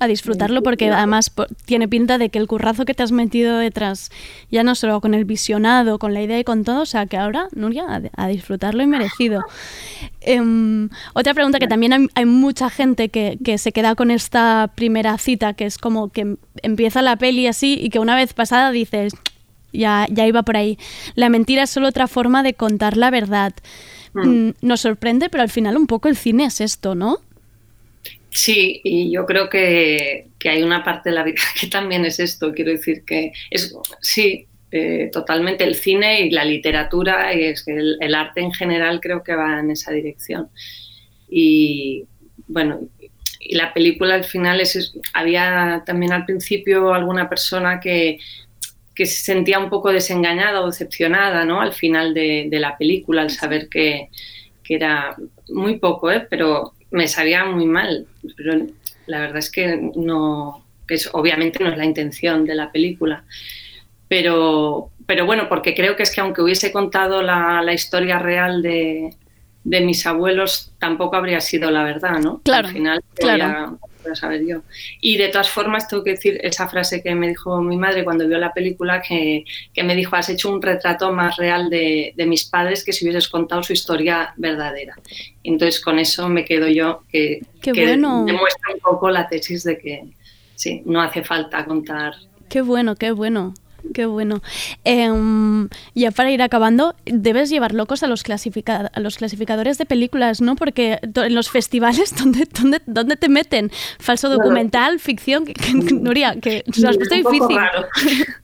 [0.00, 1.32] a disfrutarlo porque además
[1.66, 4.10] tiene pinta de que el currazo que te has metido detrás,
[4.50, 7.16] ya no solo con el visionado, con la idea y con todo, o sea que
[7.16, 9.42] ahora, Nuria, a, a disfrutarlo y merecido.
[10.20, 14.72] Em, otra pregunta que también hay, hay mucha gente que, que se queda con esta
[14.74, 18.32] primera cita, que es como que em- empieza la peli así y que una vez
[18.34, 19.12] pasada dices,
[19.74, 20.78] ya, ya iba por ahí.
[21.16, 23.54] La mentira es solo otra forma de contar la verdad.
[24.22, 27.20] Mm, Nos sorprende, pero al final un poco el cine es esto, ¿no?
[28.30, 32.18] Sí, y yo creo que, que hay una parte de la vida que también es
[32.18, 32.52] esto.
[32.52, 37.72] Quiero decir que es, sí, eh, totalmente el cine y la literatura y es que
[37.76, 40.50] el, el arte en general creo que va en esa dirección.
[41.28, 42.06] Y
[42.48, 42.80] bueno,
[43.40, 48.18] y la película al final es, es- había también al principio alguna persona que,
[48.94, 51.60] que se sentía un poco desengañada o decepcionada, ¿no?
[51.60, 54.08] Al final de, de la película, al saber que,
[54.62, 55.16] que era
[55.48, 56.26] muy poco, ¿eh?
[56.28, 58.06] pero me sabía muy mal.
[58.36, 58.66] Pero
[59.06, 63.24] la verdad es que no, que es, obviamente no es la intención de la película.
[64.08, 68.62] Pero, pero bueno, porque creo que es que aunque hubiese contado la, la historia real
[68.62, 69.14] de,
[69.64, 72.40] de mis abuelos, tampoco habría sido la verdad, ¿no?
[72.44, 73.78] Claro, Al final claro.
[74.04, 74.62] Podía saber yo.
[75.00, 78.28] Y de todas formas, tengo que decir esa frase que me dijo mi madre cuando
[78.28, 82.26] vio la película, que, que me dijo, has hecho un retrato más real de, de
[82.26, 84.94] mis padres que si hubieses contado su historia verdadera.
[85.42, 88.24] Entonces, con eso me quedo yo, que, Qué que bueno.
[88.24, 90.04] demuestra un poco la tesis de que
[90.54, 92.14] sí, no hace falta contar.
[92.48, 93.54] Qué bueno, qué bueno.
[93.92, 94.40] Qué bueno.
[94.84, 99.84] Em, ya para ir acabando, debes llevar locos a los, clasifica- a los clasificadores de
[99.86, 100.56] películas, ¿no?
[100.56, 103.70] Porque en los festivales, ¿dónde, dónde, dónde te meten?
[103.98, 104.42] Falso Claro.
[104.42, 107.56] documental, ficción, que, que- Nuria, que se has puesto Es un poco difícil.
[107.56, 107.86] raro.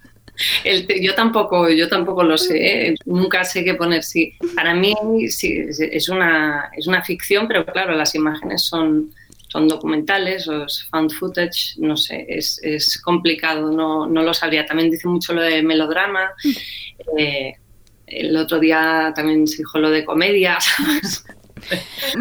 [0.65, 2.95] El yo tampoco, yo tampoco lo sé, ¿eh?
[3.05, 4.03] nunca sé qué poner.
[4.03, 4.95] Sí, para mí
[5.29, 9.11] sí, es una, es una ficción, pero claro, las imágenes son,
[9.51, 14.65] son documentales o es found footage, no sé, es, es complicado, no, no lo sabría.
[14.65, 16.31] También dice mucho lo de melodrama.
[17.19, 17.55] eh,
[18.07, 21.25] el otro día también se dijo lo de comedia, ¿sabes?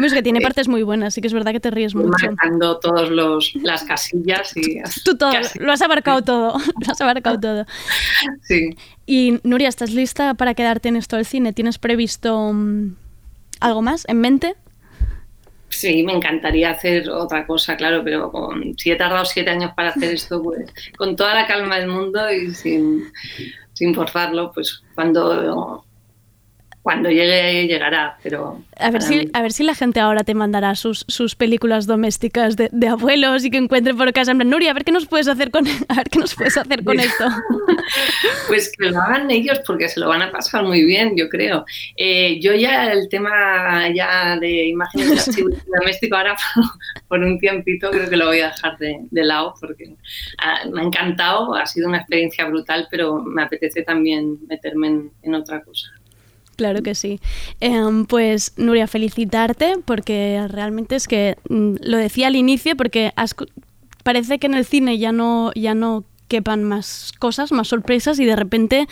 [0.04, 2.10] Es que tiene partes muy buenas, sí que es verdad que te ríes mucho.
[2.10, 3.08] marcando todas
[3.54, 7.66] las casillas y Tú todo, lo has abarcado todo, lo has abarcado todo.
[8.42, 8.76] sí.
[9.06, 11.52] Y Nuria, ¿estás lista para quedarte en esto del cine?
[11.52, 12.94] ¿Tienes previsto mm,
[13.60, 14.54] algo más en mente?
[15.70, 19.90] Sí, me encantaría hacer otra cosa, claro, pero con, si he tardado siete años para
[19.90, 23.04] hacer esto, pues con toda la calma del mundo y sin,
[23.72, 25.84] sin forzarlo, pues cuando
[26.82, 28.62] cuando llegue, llegará, pero...
[28.78, 32.56] A ver, si, a ver si la gente ahora te mandará sus, sus películas domésticas
[32.56, 35.06] de, de abuelos y que encuentre por casa en plan, Nuria, a ver qué nos
[35.06, 37.26] puedes hacer con, a ver qué nos puedes hacer con esto.
[38.48, 41.66] pues que lo hagan ellos porque se lo van a pasar muy bien, yo creo.
[41.96, 46.36] Eh, yo ya el tema ya de imágenes de archivo doméstico ahora
[47.08, 49.96] por un tiempito creo que lo voy a dejar de, de lado porque
[50.38, 55.12] ah, me ha encantado, ha sido una experiencia brutal, pero me apetece también meterme en,
[55.22, 55.90] en otra cosa.
[56.60, 57.20] Claro que sí.
[57.60, 63.34] Em, pues Nuria, felicitarte porque realmente es que mm, lo decía al inicio porque has
[64.04, 68.26] parece que en el cine ya no, ya no quepan más cosas, más sorpresas y
[68.26, 68.88] de repente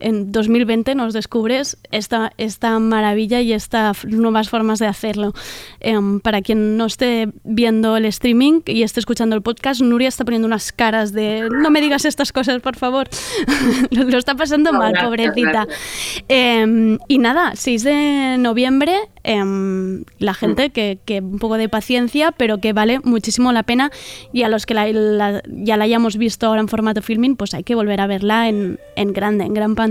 [0.00, 5.32] en 2020 nos descubres esta, esta maravilla y estas nuevas formas de hacerlo.
[5.80, 10.24] Em, para quien no esté viendo el streaming y esté escuchando el podcast, Nuria está
[10.24, 13.08] poniendo unas caras de no me digas estas cosas, por favor.
[13.90, 15.50] lo, está pasando No, mal, gracias, pobrecita.
[15.66, 16.24] gracias.
[16.28, 18.94] Em, y nada, 6 de noviembre,
[19.24, 23.90] em, la gente que, que un poco de paciencia, pero que vale muchísimo la pena.
[24.32, 27.54] Y a los que la- la- ya la hayamos visto ahora en formato filming, pues
[27.54, 29.89] hay que volver a verla en, en grande, en gran pantalla.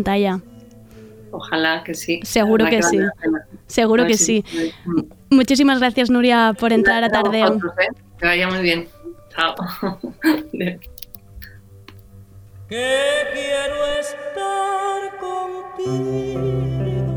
[1.31, 2.19] Ojalá que sí.
[2.23, 2.99] Seguro que verdad sí.
[3.67, 4.73] Seguro A ver que si- sí.
[5.29, 7.47] Muchísimas gracias, Nuria, por entrar a Gracias Tardeo.
[7.53, 7.87] vosotros, ¿eh?
[8.17, 8.87] Que vaya muy bien.
[9.29, 9.53] Chao.
[10.51, 10.79] que
[12.69, 17.15] quiero estar contigo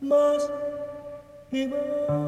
[0.00, 0.50] más
[1.52, 2.23] y más.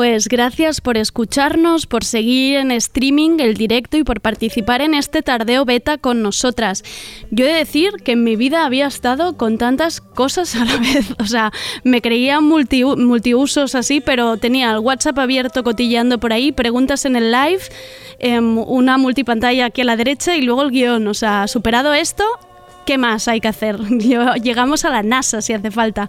[0.00, 5.20] Pues gracias por escucharnos, por seguir en streaming el directo y por participar en este
[5.20, 6.82] tardeo beta con nosotras.
[7.30, 10.76] Yo he de decir que en mi vida había estado con tantas cosas a la
[10.78, 11.14] vez.
[11.18, 11.52] O sea,
[11.84, 17.16] me creía multi, multiusos así, pero tenía el WhatsApp abierto cotilleando por ahí, preguntas en
[17.16, 17.60] el live,
[18.20, 21.08] em, una multipantalla aquí a la derecha y luego el guion.
[21.08, 22.24] O sea, superado esto,
[22.86, 23.78] ¿qué más hay que hacer?
[24.42, 26.08] Llegamos a la NASA si hace falta.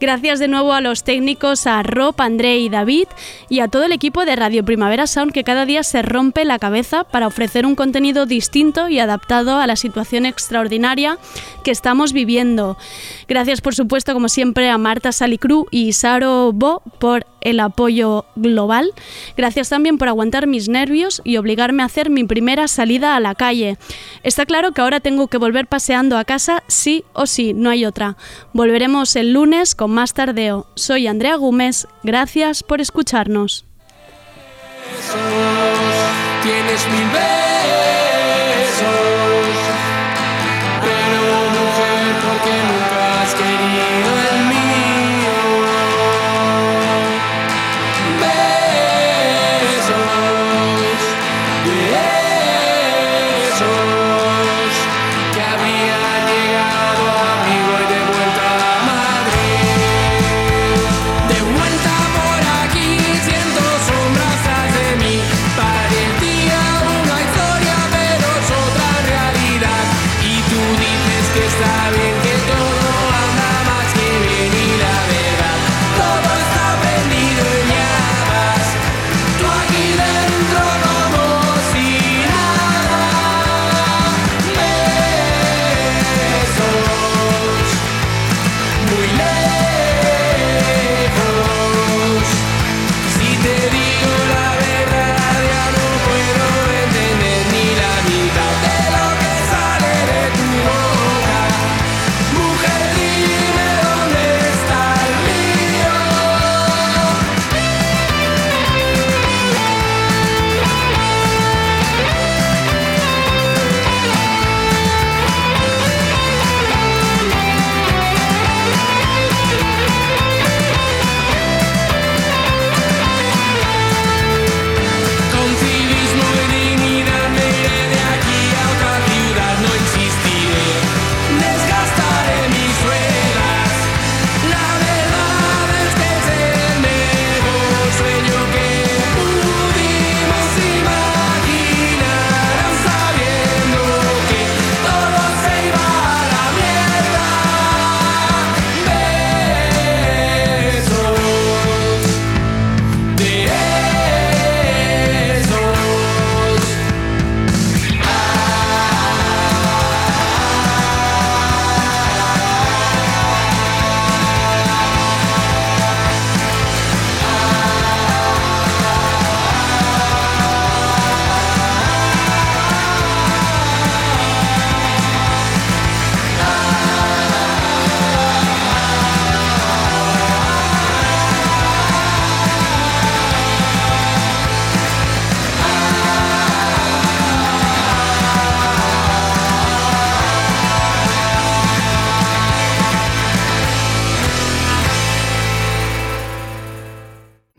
[0.00, 3.08] Gracias de nuevo a los técnicos, a Rob, André y David,
[3.48, 6.60] y a todo el equipo de Radio Primavera Sound que cada día se rompe la
[6.60, 11.18] cabeza para ofrecer un contenido distinto y adaptado a la situación extraordinaria
[11.64, 12.78] que estamos viviendo.
[13.26, 18.92] Gracias, por supuesto, como siempre, a Marta Salicru y Saro Bo por el apoyo global.
[19.36, 23.34] Gracias también por aguantar mis nervios y obligarme a hacer mi primera salida a la
[23.34, 23.78] calle.
[24.22, 27.84] Está claro que ahora tengo que volver paseando a casa sí o sí, no hay
[27.84, 28.16] otra.
[28.52, 30.66] Volveremos el lunes con más tardeo.
[30.74, 33.64] Soy Andrea Gómez, gracias por escucharnos.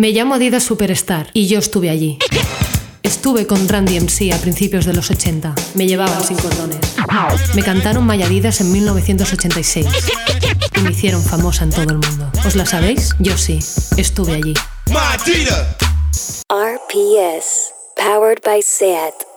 [0.10, 2.18] Me llamo Adidas Superstar y yo estuve allí.
[3.04, 5.54] Estuve con Randy MC a principios de los 80.
[5.76, 6.80] Me llevaban sin cordones.
[7.54, 9.86] Me cantaron My Adidas en 1986.
[10.78, 12.32] Y me hicieron famosa en todo el mundo.
[12.44, 13.12] ¿Os la sabéis?
[13.20, 13.60] Yo sí.
[13.98, 14.56] Estuve allí.
[16.50, 19.29] RPS, powered by SAT.